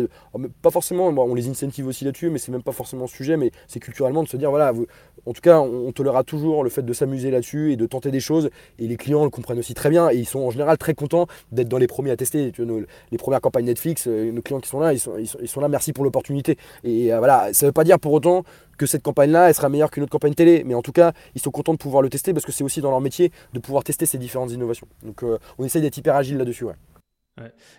[0.61, 3.51] pas forcément, on les incentive aussi là-dessus, mais c'est même pas forcément le sujet, mais
[3.67, 4.85] c'est culturellement de se dire voilà, vous,
[5.25, 8.19] en tout cas, on, on tolérera le fait de s'amuser là-dessus et de tenter des
[8.19, 8.49] choses.
[8.79, 11.27] Et les clients le comprennent aussi très bien et ils sont en général très contents
[11.51, 12.51] d'être dans les premiers à tester.
[12.57, 12.81] Vois,
[13.11, 16.03] les premières campagnes Netflix, euh, nos clients qui sont là, ils sont, là, merci pour
[16.03, 16.57] l'opportunité.
[16.83, 18.43] Et euh, voilà, ça ne veut pas dire pour autant
[18.77, 20.63] que cette campagne-là, elle sera meilleure qu'une autre campagne télé.
[20.65, 22.81] Mais en tout cas, ils sont contents de pouvoir le tester parce que c'est aussi
[22.81, 24.87] dans leur métier de pouvoir tester ces différentes innovations.
[25.03, 26.65] Donc euh, on essaye d'être hyper agile là-dessus.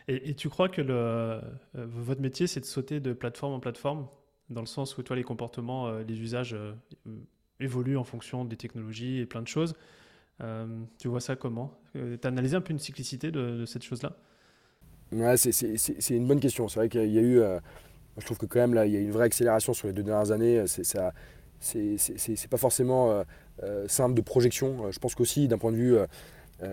[0.06, 0.82] Et, tu crois que
[1.72, 4.06] votre métier, c'est de sauter de plateforme en plateforme
[4.50, 6.54] dans le sens où toi, les comportements, les usages
[7.60, 9.74] évolue en fonction des technologies et plein de choses.
[10.42, 10.66] Euh,
[10.98, 11.72] tu vois ça comment?
[11.96, 14.12] Euh, Tu as analysé un peu une cyclicité de, cette chose-là?
[15.12, 16.68] Ouais, C'est une bonne question.
[16.68, 17.40] C'est vrai qu'il y a eu.
[17.40, 17.58] Euh,
[18.18, 20.02] je trouve que quand même, là, il y a une vraie accélération sur les deux
[20.02, 20.64] dernières années.
[20.66, 23.22] C'est pas forcément
[23.86, 24.90] simple de projection.
[24.90, 25.96] Je pense qu'aussi, d'un point de vue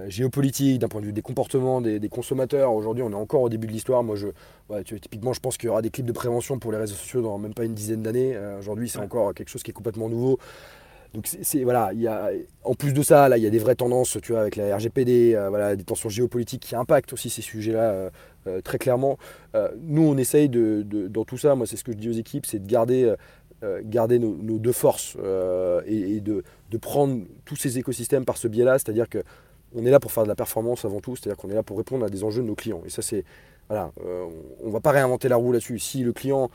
[0.08, 2.74] géopolitique, d'un point de vue des comportements des, consommateurs.
[2.74, 4.04] Aujourd'hui, on est encore au début de l'histoire.
[4.04, 4.28] Moi, je,
[4.84, 7.38] typiquement, je pense qu'il y aura des clips de prévention pour les réseaux sociaux dans
[7.38, 8.38] même pas une dizaine d'années.
[8.60, 10.40] Aujourd'hui, c'est encore quelque chose qui est complètement nouveau.
[11.14, 12.32] Donc c'est voilà, il y a,
[12.64, 14.76] en plus de ça, là, il y a des vraies tendances, tu vois, avec la
[14.76, 18.10] RGPD, voilà, des tensions géopolitiques qui impactent aussi ces sujets-là
[18.64, 19.18] très clairement.
[19.82, 22.46] nous, on essaye de, dans tout ça, moi, c'est ce que je dis aux équipes,
[22.46, 23.14] c'est de garder
[23.64, 26.44] euh, garder nos, deux forces euh, et, de,
[26.82, 29.20] prendre tous ces écosystèmes par ce biais-là, c'est-à-dire que
[29.76, 31.78] on est là pour faire de la performance avant tout, c'est-à-dire qu'on est là pour
[31.78, 32.82] répondre à des enjeux de nos clients.
[32.86, 33.24] Et ça, c'est
[33.70, 34.26] voilà, euh,
[34.64, 35.80] on va pas réinventer la roue là-dessus.
[35.80, 36.50] Si le client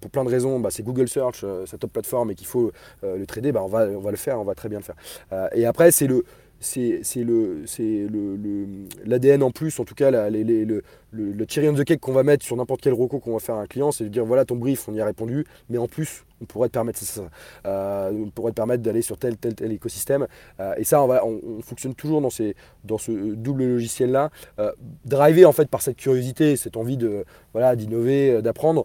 [0.00, 2.70] pour plein de raisons, bah, c'est Google Search, sa top plateforme, et qu'il faut
[3.02, 5.50] le trader, bah, on va le faire, on va très bien le faire.
[5.52, 6.24] et après, c'est le,
[6.64, 8.06] c'est
[9.04, 12.22] l'ADN en plus, en tout cas le, le, le, cherry on the cake qu'on va
[12.22, 14.44] mettre sur n'importe quel recours qu'on va faire à un client, c'est de dire voilà
[14.44, 17.00] ton brief, on y a répondu, mais en plus on pourrait te permettre
[17.66, 20.26] euh, d'aller sur tel tel tel écosystème.
[20.60, 24.72] Euh, et ça, on, on, fonctionne toujours dans, ce double logiciel là, euh,
[25.04, 28.84] drivé en fait par cette curiosité, cette envie de voilà d'innover, d'apprendre.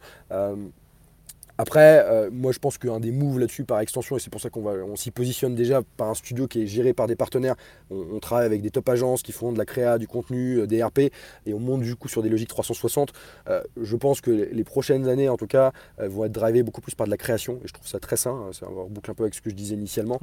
[1.62, 4.50] Après, euh, moi je pense qu'un des moves là-dessus par extension, et c'est pour ça
[4.50, 7.56] qu'on on s'y positionne déjà par un studio qui est géré par des partenaires,
[7.92, 10.82] on, travaille avec des top agences qui font de la créa, du contenu, euh, des
[10.82, 11.00] RP,
[11.46, 13.12] et on monte du coup sur des logiques 360.
[13.50, 16.96] Euh, je pense que les prochaines années en tout cas vont être drivées beaucoup plus
[16.96, 19.14] par de la création, et je trouve ça très sain, hein, ça va boucle un
[19.14, 20.22] peu avec ce que je disais initialement,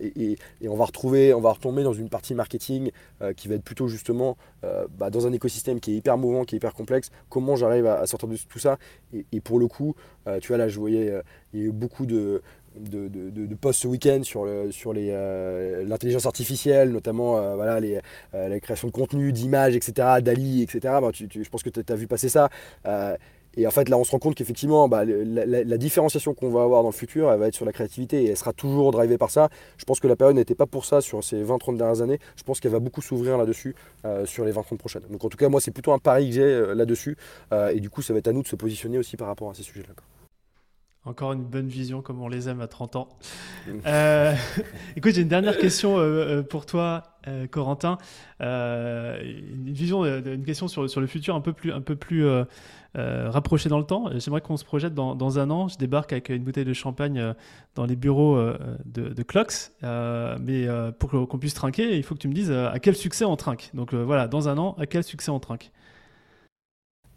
[0.00, 0.36] et,
[0.68, 2.90] on va retrouver, on va retomber dans une partie marketing
[3.34, 6.58] qui va être plutôt justement bah, dans un écosystème qui est hyper mouvant, qui est
[6.58, 8.76] hyper complexe, comment j'arrive à, sortir de tout ça,
[9.14, 9.94] et, et pour le coup,
[10.42, 12.42] tu vois je voyais, euh, il y a eu beaucoup de,
[13.60, 18.00] posts ce week-end sur, euh, l'intelligence artificielle, notamment euh, voilà, les,
[18.32, 20.80] la création de contenu, d'images, etc., d'Ali, etc.
[21.00, 22.48] Bah, je pense que tu as vu passer ça.
[23.56, 26.82] et en fait, là, on se rend compte qu'effectivement, bah, la, différenciation qu'on va avoir
[26.82, 29.30] dans le futur, elle va être sur la créativité et elle sera toujours drivée par
[29.30, 29.48] ça.
[29.78, 32.18] Je pense que la période n'était pas pour ça sur ces 20-30 dernières années.
[32.36, 33.74] Je pense qu'elle va beaucoup s'ouvrir là-dessus
[34.26, 35.02] sur les 20-30 prochaines.
[35.10, 37.16] Donc, en tout cas, moi, c'est plutôt un pari que j'ai là-dessus.
[37.72, 39.54] et du coup, ça va être à nous de se positionner aussi par rapport à
[39.54, 39.94] ces sujets-là.
[41.06, 43.08] Encore une bonne vision comme on les aime à 30 ans.
[43.86, 44.34] Euh,
[44.96, 47.04] écoute, j'ai une dernière question euh, euh, pour toi,
[47.52, 47.98] Corentin.
[48.40, 52.24] une vision, une question sur, sur, le futur un peu plus, un peu plus
[52.94, 54.10] rapproché dans le temps.
[54.16, 55.68] J'aimerais qu'on se projette dans, dans, un an.
[55.68, 57.34] Je débarque avec une bouteille de champagne
[57.74, 58.40] dans les bureaux
[58.84, 59.72] de, de Clocks.
[59.82, 63.36] mais pour qu'on puisse trinquer, il faut que tu me dises à quel succès on
[63.36, 63.70] trinque.
[63.74, 65.72] Donc voilà, dans un an, à quel succès on trinque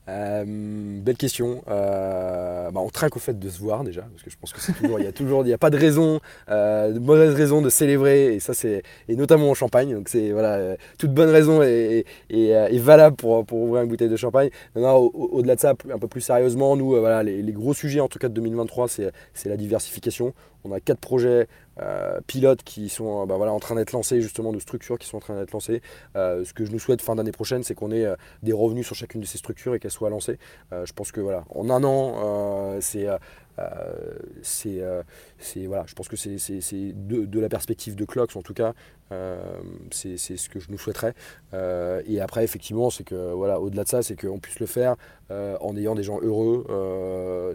[0.10, 1.64] euh, belle question.
[1.70, 4.60] Euh, bah, on trinque au fait de se voir déjà, parce que je pense que
[5.02, 8.36] y a toujours, il n'y a pas de raison, euh, de mauvaise raison de célébrer,
[8.36, 9.94] et ça c'est, et notamment en champagne.
[9.94, 12.06] Donc c'est voilà, toute bonne raison est,
[12.80, 14.50] valable pour, ouvrir une bouteille de champagne.
[14.76, 18.20] au-delà de ça, un peu plus sérieusement, nous voilà, les, les, gros sujets en tout
[18.20, 20.34] cas de 2023, c'est, c'est la diversification.
[20.64, 21.48] On a quatre projets
[21.80, 25.22] euh, pilotes qui sont bah, en train d'être lancés, justement, de structures qui sont en
[25.22, 25.82] train d'être lancées.
[26.16, 28.86] Euh, ce que je nous souhaite fin d'année prochaine, c'est qu'on ait euh, des revenus
[28.86, 30.38] sur chacune de ces structures et qu'elles soient lancées.
[30.72, 33.08] je pense que voilà, en un an, c'est
[34.42, 36.38] c'est voilà, je pense que c'est
[36.72, 38.74] de, de, la perspective de Clocks en tout cas,
[39.92, 41.14] c'est ce que je nous souhaiterais.
[41.54, 44.96] et après, effectivement, c'est que voilà, au-delà de ça, c'est qu'on puisse le faire
[45.30, 46.66] en ayant des gens heureux.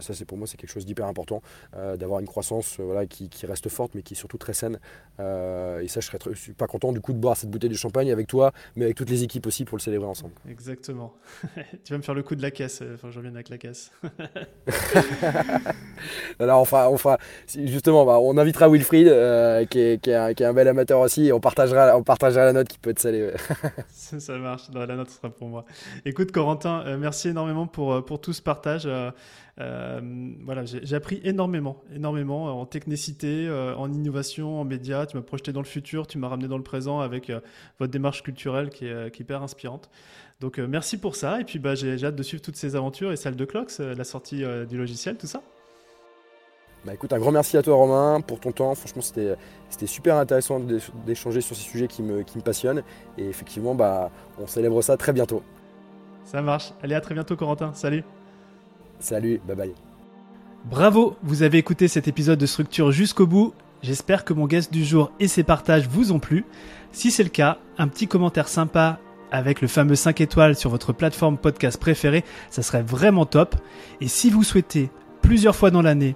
[0.01, 1.41] ça, c'est pour moi, c'est quelque chose d'hyper important,
[1.73, 4.79] d'avoir une croissance voilà, qui, qui, reste forte, mais qui est surtout très saine.
[5.19, 8.11] et ça, je serais suis pas content du coup de boire cette bouteille de champagne
[8.11, 10.33] avec toi, mais avec toutes les équipes aussi pour le célébrer ensemble.
[10.49, 11.13] Exactement.
[11.83, 12.81] tu vas me faire le coup de la caisse.
[12.93, 13.91] Enfin, je reviens avec la caisse.
[16.39, 21.27] Alors, enfin, enfin, justement, bah, on invitera Wilfried, euh, qui, est, un, bel amateur aussi,
[21.27, 23.31] et on on partagera la note qui peut être salée.
[23.89, 25.65] ça, marche, la note sera pour moi.
[26.05, 28.87] Écoute, Corentin, euh, merci énormément pour, euh, pour tout ce partage.
[29.57, 35.05] voilà, j'ai appris énormément, énormément en technicité, en innovation, en médias.
[35.05, 37.31] Tu m'as projeté dans le futur, tu m'as ramené dans le présent avec
[37.79, 39.89] votre démarche culturelle qui est, hyper inspirante.
[40.41, 41.39] Donc merci pour ça.
[41.39, 44.03] Et puis bah, j'ai hâte de suivre toutes ces aventures et celles de Clocks, la
[44.03, 45.41] sortie du logiciel, tout ça.
[46.85, 48.75] Bah écoute, un grand merci à toi Romain pour ton temps.
[48.75, 50.61] Franchement, c'était super intéressant
[51.05, 52.83] d'échanger sur ces sujets qui me, qui me passionnent.
[53.17, 55.41] Et effectivement, bah, on célèbre ça très bientôt.
[56.25, 56.73] Ça marche.
[56.83, 57.71] Allez, à très bientôt Corentin.
[57.73, 58.03] Salut.
[58.99, 59.73] Salut, bye bye.
[60.65, 63.53] Bravo, vous avez écouté cet épisode de Structure jusqu'au bout.
[63.81, 66.45] J'espère que mon guest du jour et ses partages vous ont plu.
[66.91, 68.99] Si c'est le cas, un petit commentaire sympa
[69.31, 73.55] avec le fameux 5 étoiles sur votre plateforme podcast préférée, ça serait vraiment top.
[74.01, 76.15] Et si vous souhaitez plusieurs fois dans l'année